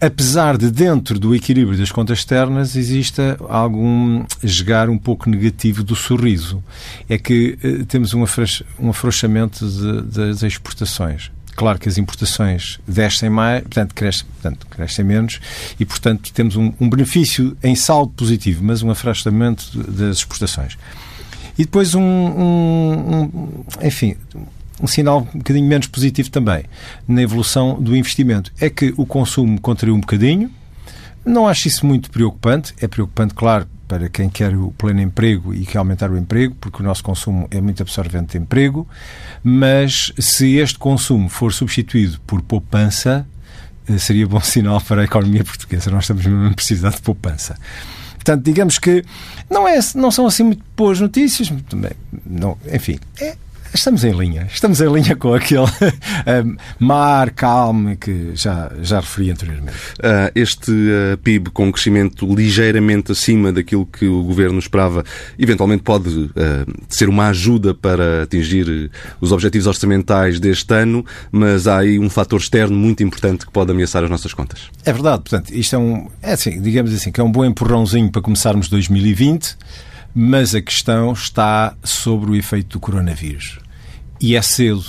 Apesar 0.00 0.56
de 0.56 0.70
dentro 0.70 1.18
do 1.18 1.34
equilíbrio 1.34 1.76
das 1.76 1.92
contas 1.92 2.20
externas 2.20 2.74
exista 2.74 3.36
algum 3.50 4.24
esgar 4.42 4.88
um 4.88 4.96
pouco 4.96 5.28
negativo 5.28 5.84
do 5.84 5.94
sorriso. 5.94 6.64
É 7.06 7.18
que 7.18 7.58
eh, 7.62 7.84
temos 7.86 8.14
um, 8.14 8.24
afrouxamento 8.24 9.68
de, 9.68 10.02
das 10.02 10.42
exportações. 10.42 11.30
Claro 11.54 11.78
que 11.78 11.86
as 11.86 11.98
importações 11.98 12.80
descem 12.88 13.28
mais, 13.28 13.60
portanto 13.60 13.94
crescem, 13.94 14.26
portanto, 14.26 14.66
crescem 14.70 15.04
menos 15.04 15.38
e, 15.78 15.84
portanto, 15.84 16.32
temos 16.32 16.56
um, 16.56 16.72
um 16.80 16.88
benefício 16.88 17.54
em 17.62 17.76
saldo 17.76 18.10
positivo, 18.12 18.64
mas 18.64 18.82
um 18.82 18.90
afrouxamento 18.90 19.66
das 19.86 20.16
exportações. 20.16 20.78
E 21.58 21.64
depois 21.64 21.94
um, 21.94 22.02
um, 22.02 23.22
um 23.22 23.64
enfim, 23.82 24.16
um 24.82 24.86
sinal 24.86 25.28
um 25.34 25.38
bocadinho 25.38 25.66
menos 25.66 25.86
positivo 25.86 26.30
também 26.30 26.64
na 27.06 27.22
evolução 27.22 27.80
do 27.80 27.94
investimento 27.96 28.52
é 28.60 28.70
que 28.70 28.94
o 28.96 29.04
consumo 29.04 29.60
contraiu 29.60 29.94
um 29.94 30.00
bocadinho, 30.00 30.50
Não 31.24 31.46
acho 31.46 31.68
isso 31.68 31.84
muito 31.84 32.10
preocupante. 32.10 32.74
É 32.80 32.88
preocupante, 32.88 33.34
claro, 33.34 33.66
para 33.86 34.08
quem 34.08 34.30
quer 34.30 34.56
o 34.56 34.72
pleno 34.78 35.00
emprego 35.00 35.52
e 35.52 35.66
quer 35.66 35.78
aumentar 35.78 36.10
o 36.10 36.16
emprego, 36.16 36.54
porque 36.60 36.82
o 36.82 36.84
nosso 36.84 37.02
consumo 37.02 37.46
é 37.50 37.60
muito 37.60 37.82
absorvente 37.82 38.32
de 38.32 38.38
emprego. 38.38 38.88
Mas 39.42 40.12
se 40.18 40.56
este 40.56 40.78
consumo 40.78 41.28
for 41.28 41.52
substituído 41.52 42.18
por 42.26 42.40
poupança, 42.40 43.26
eh, 43.86 43.98
seria 43.98 44.26
bom 44.26 44.40
sinal 44.40 44.80
para 44.80 45.02
a 45.02 45.04
economia 45.04 45.44
portuguesa. 45.44 45.90
Nós 45.90 46.04
estamos 46.04 46.24
mesmo 46.24 46.46
a 46.46 46.54
precisar 46.54 46.90
de 46.90 47.02
poupança. 47.02 47.56
Portanto, 48.20 48.44
digamos 48.44 48.78
que 48.78 49.02
não, 49.48 49.66
é, 49.66 49.78
não 49.94 50.10
são 50.10 50.26
assim 50.26 50.42
muito 50.42 50.62
boas 50.76 51.00
notícias, 51.00 51.50
também, 51.70 51.92
não, 52.26 52.56
enfim, 52.70 52.98
é, 53.18 53.34
Estamos 53.72 54.02
em 54.04 54.12
linha. 54.12 54.48
Estamos 54.52 54.80
em 54.80 54.92
linha 54.92 55.14
com 55.14 55.32
aquele 55.32 55.62
um, 55.62 56.56
mar 56.84 57.30
calmo 57.30 57.96
que 57.96 58.32
já, 58.34 58.70
já 58.82 59.00
referi 59.00 59.30
anteriormente. 59.30 59.76
Uh, 59.98 60.30
este 60.34 60.70
uh, 60.70 61.16
PIB 61.18 61.50
com 61.50 61.68
um 61.68 61.72
crescimento 61.72 62.26
ligeiramente 62.34 63.12
acima 63.12 63.52
daquilo 63.52 63.86
que 63.86 64.06
o 64.06 64.24
Governo 64.24 64.58
esperava, 64.58 65.04
eventualmente 65.38 65.82
pode 65.82 66.08
uh, 66.08 66.30
ser 66.88 67.08
uma 67.08 67.28
ajuda 67.28 67.72
para 67.72 68.24
atingir 68.24 68.90
os 69.20 69.30
objetivos 69.30 69.66
orçamentais 69.66 70.40
deste 70.40 70.74
ano, 70.74 71.04
mas 71.30 71.66
há 71.66 71.78
aí 71.78 71.98
um 71.98 72.10
fator 72.10 72.40
externo 72.40 72.76
muito 72.76 73.02
importante 73.02 73.46
que 73.46 73.52
pode 73.52 73.70
ameaçar 73.70 74.02
as 74.02 74.10
nossas 74.10 74.34
contas. 74.34 74.68
É 74.84 74.92
verdade. 74.92 75.22
Portanto, 75.22 75.50
isto 75.54 75.76
é 75.76 75.78
um, 75.78 76.08
é 76.22 76.32
assim, 76.32 76.60
digamos 76.60 76.92
assim, 76.92 77.12
que 77.12 77.20
é 77.20 77.24
um 77.24 77.30
bom 77.30 77.44
empurrãozinho 77.44 78.10
para 78.10 78.20
começarmos 78.20 78.68
2020 78.68 79.56
mas 80.14 80.54
a 80.54 80.60
questão 80.60 81.12
está 81.12 81.74
sobre 81.84 82.30
o 82.30 82.34
efeito 82.34 82.78
do 82.78 82.80
coronavírus. 82.80 83.58
E 84.20 84.36
é 84.36 84.42
cedo. 84.42 84.84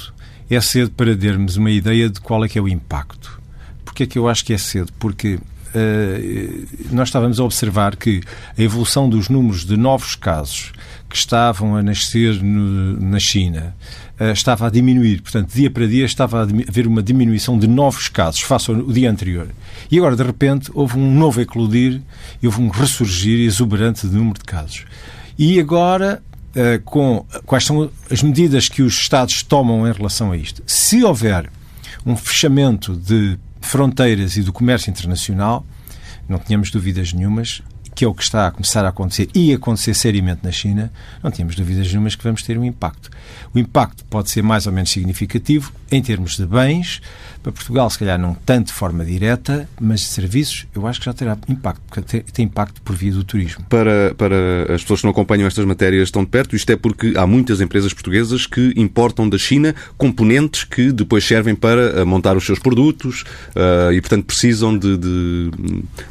É 0.49 0.59
cedo 0.59 0.91
para 0.91 1.15
termos 1.15 1.55
uma 1.55 1.71
ideia 1.71 2.09
de 2.09 2.19
qual 2.19 2.43
é 2.43 2.49
que 2.49 2.59
é 2.59 2.61
o 2.61 2.67
impacto. 2.67 3.41
Porquê 3.85 4.03
é 4.03 4.07
que 4.07 4.19
eu 4.19 4.27
acho 4.27 4.43
que 4.43 4.53
é 4.53 4.57
cedo? 4.57 4.91
Porque 4.99 5.35
uh, 5.35 6.67
nós 6.91 7.07
estávamos 7.07 7.39
a 7.39 7.43
observar 7.43 7.95
que 7.95 8.21
a 8.57 8.61
evolução 8.61 9.09
dos 9.09 9.29
números 9.29 9.65
de 9.65 9.77
novos 9.77 10.15
casos 10.15 10.73
que 11.09 11.15
estavam 11.15 11.75
a 11.75 11.83
nascer 11.83 12.41
no, 12.41 12.99
na 12.99 13.19
China 13.19 13.75
estava 14.31 14.67
a 14.67 14.69
diminuir. 14.69 15.21
Portanto, 15.21 15.51
dia 15.53 15.69
para 15.71 15.87
dia 15.87 16.05
estava 16.05 16.41
a 16.41 16.43
haver 16.43 16.85
uma 16.85 17.01
diminuição 17.01 17.57
de 17.57 17.67
novos 17.67 18.07
casos 18.07 18.41
face 18.41 18.69
ao 18.69 18.81
dia 18.83 19.09
anterior. 19.09 19.49
E 19.89 19.97
agora, 19.97 20.15
de 20.15 20.23
repente, 20.23 20.69
houve 20.73 20.97
um 20.97 21.13
novo 21.13 21.41
eclodir 21.41 22.01
houve 22.43 22.61
um 22.61 22.69
ressurgir 22.69 23.39
exuberante 23.39 24.07
de 24.07 24.15
número 24.15 24.39
de 24.39 24.45
casos. 24.45 24.85
E 25.37 25.59
agora 25.59 26.21
uh, 26.51 26.81
com 26.83 27.25
quais 27.45 27.65
são 27.65 27.89
as 28.09 28.21
medidas 28.21 28.69
que 28.69 28.81
os 28.81 28.93
Estados 28.93 29.43
tomam 29.43 29.87
em 29.87 29.91
relação 29.91 30.31
a 30.31 30.37
isto. 30.37 30.61
Se 30.65 31.03
houver 31.03 31.49
um 32.05 32.15
fechamento 32.15 32.95
de 32.95 33.37
fronteiras 33.61 34.37
e 34.37 34.41
do 34.41 34.51
comércio 34.51 34.89
internacional, 34.89 35.65
não 36.27 36.39
tínhamos 36.39 36.71
dúvidas 36.71 37.13
nenhumas, 37.13 37.61
que 38.01 38.05
é 38.05 38.07
o 38.07 38.15
que 38.15 38.23
está 38.23 38.47
a 38.47 38.51
começar 38.51 38.83
a 38.83 38.89
acontecer 38.89 39.29
e 39.31 39.53
a 39.53 39.57
acontecer 39.57 39.93
seriamente 39.93 40.39
na 40.41 40.51
China, 40.51 40.91
não 41.21 41.29
tínhamos 41.29 41.55
dúvidas 41.55 41.87
nenhumas 41.87 42.15
que 42.15 42.23
vamos 42.23 42.41
ter 42.41 42.57
um 42.57 42.65
impacto. 42.65 43.11
O 43.53 43.59
impacto 43.59 44.03
pode 44.05 44.31
ser 44.31 44.41
mais 44.41 44.65
ou 44.65 44.73
menos 44.73 44.89
significativo 44.89 45.71
em 45.91 46.01
termos 46.01 46.35
de 46.35 46.47
bens, 46.47 46.99
para 47.41 47.51
Portugal, 47.51 47.89
se 47.89 47.97
calhar 47.97 48.19
não 48.19 48.33
tanto 48.33 48.67
de 48.67 48.73
forma 48.73 49.03
direta, 49.03 49.67
mas 49.79 50.01
de 50.01 50.07
serviços, 50.07 50.67
eu 50.75 50.85
acho 50.85 50.99
que 50.99 51.05
já 51.05 51.13
terá 51.13 51.37
impacto, 51.47 51.81
porque 51.87 52.21
tem 52.21 52.45
impacto 52.45 52.81
por 52.81 52.95
via 52.95 53.11
do 53.11 53.23
turismo. 53.23 53.65
Para, 53.69 54.13
para 54.15 54.73
as 54.73 54.81
pessoas 54.81 55.01
que 55.01 55.05
não 55.05 55.11
acompanham 55.11 55.47
estas 55.47 55.65
matérias 55.65 56.11
tão 56.11 56.23
de 56.23 56.29
perto, 56.29 56.55
isto 56.55 56.69
é 56.71 56.75
porque 56.75 57.13
há 57.15 57.25
muitas 57.25 57.61
empresas 57.61 57.93
portuguesas 57.93 58.45
que 58.45 58.73
importam 58.75 59.27
da 59.27 59.37
China 59.37 59.75
componentes 59.97 60.63
que 60.63 60.91
depois 60.91 61.25
servem 61.25 61.55
para 61.55 61.81
eh, 61.81 62.03
montar 62.03 62.37
os 62.37 62.45
seus 62.45 62.59
produtos 62.59 63.23
uh, 63.55 63.91
e, 63.91 63.99
portanto, 64.01 64.25
precisam 64.25 64.77
de, 64.77 64.97
de, 64.97 65.51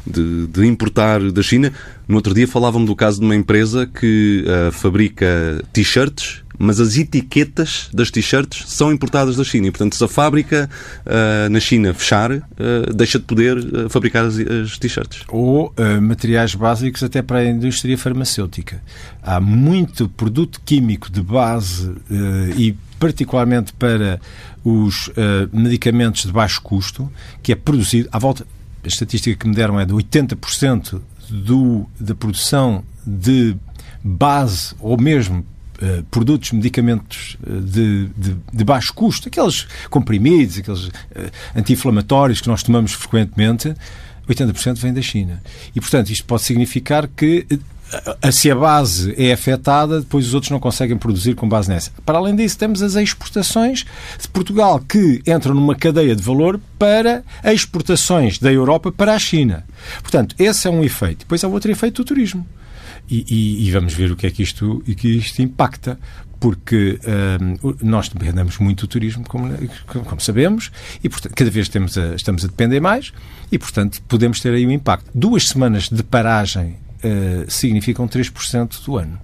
de, 0.05 0.47
de 0.47 0.65
importar 0.65 1.21
da 1.31 1.41
China. 1.41 1.71
No 2.07 2.17
outro 2.17 2.33
dia 2.33 2.47
falavam 2.47 2.83
do 2.83 2.95
caso 2.95 3.19
de 3.19 3.25
uma 3.25 3.35
empresa 3.35 3.87
que 3.87 4.43
uh, 4.45 4.71
fabrica 4.71 5.63
t-shirts 5.71 6.40
mas 6.61 6.79
as 6.79 6.95
etiquetas 6.95 7.89
das 7.91 8.11
t-shirts 8.11 8.65
são 8.67 8.91
importadas 8.91 9.35
da 9.35 9.43
China. 9.43 9.67
E, 9.67 9.71
portanto, 9.71 9.95
se 9.95 10.03
a 10.03 10.07
fábrica 10.07 10.69
uh, 11.05 11.49
na 11.49 11.59
China 11.59 11.91
fechar, 11.91 12.31
uh, 12.31 12.41
deixa 12.93 13.17
de 13.17 13.25
poder 13.25 13.57
uh, 13.57 13.89
fabricar 13.89 14.25
as, 14.25 14.37
as 14.37 14.77
t-shirts. 14.77 15.23
Ou 15.27 15.73
materiais 16.01 16.53
básicos 16.53 17.01
até 17.01 17.21
para 17.21 17.39
a 17.39 17.45
indústria 17.45 17.97
farmacêutica. 17.97 18.81
Há 19.23 19.39
muito 19.39 20.07
produto 20.07 20.61
químico 20.63 21.09
de 21.09 21.21
base 21.21 21.93
e 22.57 22.75
particularmente 22.99 23.73
para 23.73 24.19
os 24.63 25.09
medicamentos 25.51 26.23
de 26.23 26.31
baixo 26.31 26.61
custo, 26.61 27.11
que 27.41 27.51
é 27.51 27.55
produzido 27.55 28.09
à 28.11 28.19
volta. 28.19 28.45
A 28.83 28.87
estatística 28.87 29.35
que 29.35 29.47
me 29.47 29.55
deram 29.55 29.79
é 29.79 29.85
de 29.85 29.93
80% 29.93 31.01
do, 31.29 31.87
da 31.99 32.13
produção 32.13 32.83
de 33.05 33.55
base 34.03 34.75
ou 34.79 34.99
mesmo 34.99 35.45
uh, 35.81 36.03
produtos, 36.11 36.51
medicamentos 36.51 37.37
uh, 37.45 37.61
de, 37.61 38.07
de, 38.17 38.37
de, 38.53 38.63
baixo 38.63 38.93
custo, 38.93 39.27
aqueles 39.27 39.67
comprimidos, 39.89 40.57
aqueles 40.57 40.85
uh, 40.85 40.91
anti-inflamatórios 41.55 42.41
que 42.41 42.47
nós 42.47 42.63
tomamos 42.63 42.93
frequentemente, 42.93 43.73
80% 44.27 44.77
vem 44.77 44.93
da 44.93 45.01
China. 45.01 45.41
E, 45.75 45.81
portanto, 45.81 46.09
isto 46.09 46.25
pode 46.25 46.43
significar 46.43 47.07
que 47.07 47.45
se 48.31 48.49
a 48.49 48.55
base 48.55 49.13
é 49.17 49.33
afetada, 49.33 49.99
depois 49.99 50.27
os 50.27 50.33
outros 50.33 50.49
não 50.49 50.59
conseguem 50.59 50.97
produzir 50.97 51.35
com 51.35 51.47
base 51.47 51.69
nessa. 51.69 51.91
Para 52.05 52.17
além 52.17 52.35
disso, 52.35 52.57
temos 52.57 52.81
as 52.81 52.95
exportações 52.95 53.83
de 54.19 54.27
Portugal 54.29 54.79
que 54.79 55.21
entram 55.27 55.53
numa 55.53 55.75
cadeia 55.75 56.15
de 56.15 56.23
valor 56.23 56.59
para 56.79 57.23
exportações 57.43 58.39
da 58.39 58.51
Europa 58.51 58.91
para 58.91 59.13
a 59.13 59.19
China. 59.19 59.65
Portanto, 60.01 60.35
esse 60.39 60.67
é 60.67 60.71
um 60.71 60.83
efeito. 60.83 61.19
Depois 61.19 61.43
há 61.43 61.47
outro 61.47 61.69
efeito 61.69 62.01
do 62.01 62.05
turismo. 62.05 62.47
E, 63.11 63.25
e, 63.29 63.67
e, 63.67 63.71
vamos 63.71 63.93
ver 63.93 64.09
o 64.09 64.15
que 64.15 64.25
é 64.25 64.31
que 64.31 64.41
isto, 64.41 64.81
que 64.95 65.17
isto 65.17 65.41
impacta, 65.41 65.99
porque 66.39 66.97
um, 67.41 67.75
nós 67.81 68.07
dependemos 68.07 68.57
muito 68.57 68.81
do 68.81 68.87
turismo, 68.87 69.25
como, 69.27 69.53
como 69.85 70.21
sabemos, 70.21 70.71
e 71.03 71.09
portanto, 71.09 71.35
cada 71.35 71.51
vez 71.51 71.67
temos 71.67 71.97
a, 71.97 72.15
estamos 72.15 72.45
a 72.45 72.47
depender 72.47 72.79
mais, 72.79 73.11
e 73.51 73.59
portanto 73.59 74.01
podemos 74.07 74.39
ter 74.39 74.53
aí 74.53 74.65
um 74.65 74.71
impacto. 74.71 75.11
Duas 75.13 75.49
semanas 75.49 75.89
de 75.89 76.01
paragem 76.03 76.77
uh, 77.03 77.51
significam 77.51 78.07
3% 78.07 78.83
do 78.85 78.97
ano. 78.97 79.19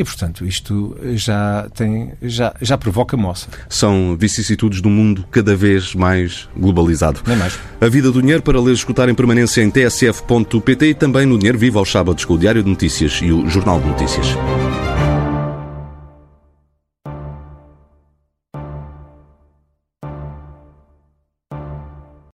E, 0.00 0.04
portanto, 0.04 0.46
isto 0.46 0.96
já, 1.12 1.68
tem, 1.74 2.12
já, 2.22 2.54
já 2.58 2.78
provoca 2.78 3.18
moça. 3.18 3.48
São 3.68 4.16
vicissitudes 4.18 4.80
do 4.80 4.88
mundo 4.88 5.26
cada 5.30 5.54
vez 5.54 5.94
mais 5.94 6.48
globalizado. 6.56 7.20
Nem 7.26 7.36
mais. 7.36 7.58
A 7.78 7.86
Vida 7.86 8.10
do 8.10 8.22
Dinheiro 8.22 8.42
para 8.42 8.58
ler 8.58 8.72
escutar 8.72 9.10
em 9.10 9.14
permanência 9.14 9.60
em 9.60 9.70
tsf.pt 9.70 10.86
e 10.86 10.94
também 10.94 11.26
no 11.26 11.36
Dinheiro 11.36 11.58
Viva 11.58 11.78
aos 11.78 11.92
sábados 11.92 12.24
com 12.24 12.32
o 12.32 12.38
Diário 12.38 12.62
de 12.62 12.70
Notícias 12.70 13.20
e 13.22 13.30
o 13.30 13.46
Jornal 13.46 13.78
de 13.78 13.88
Notícias. 13.88 14.28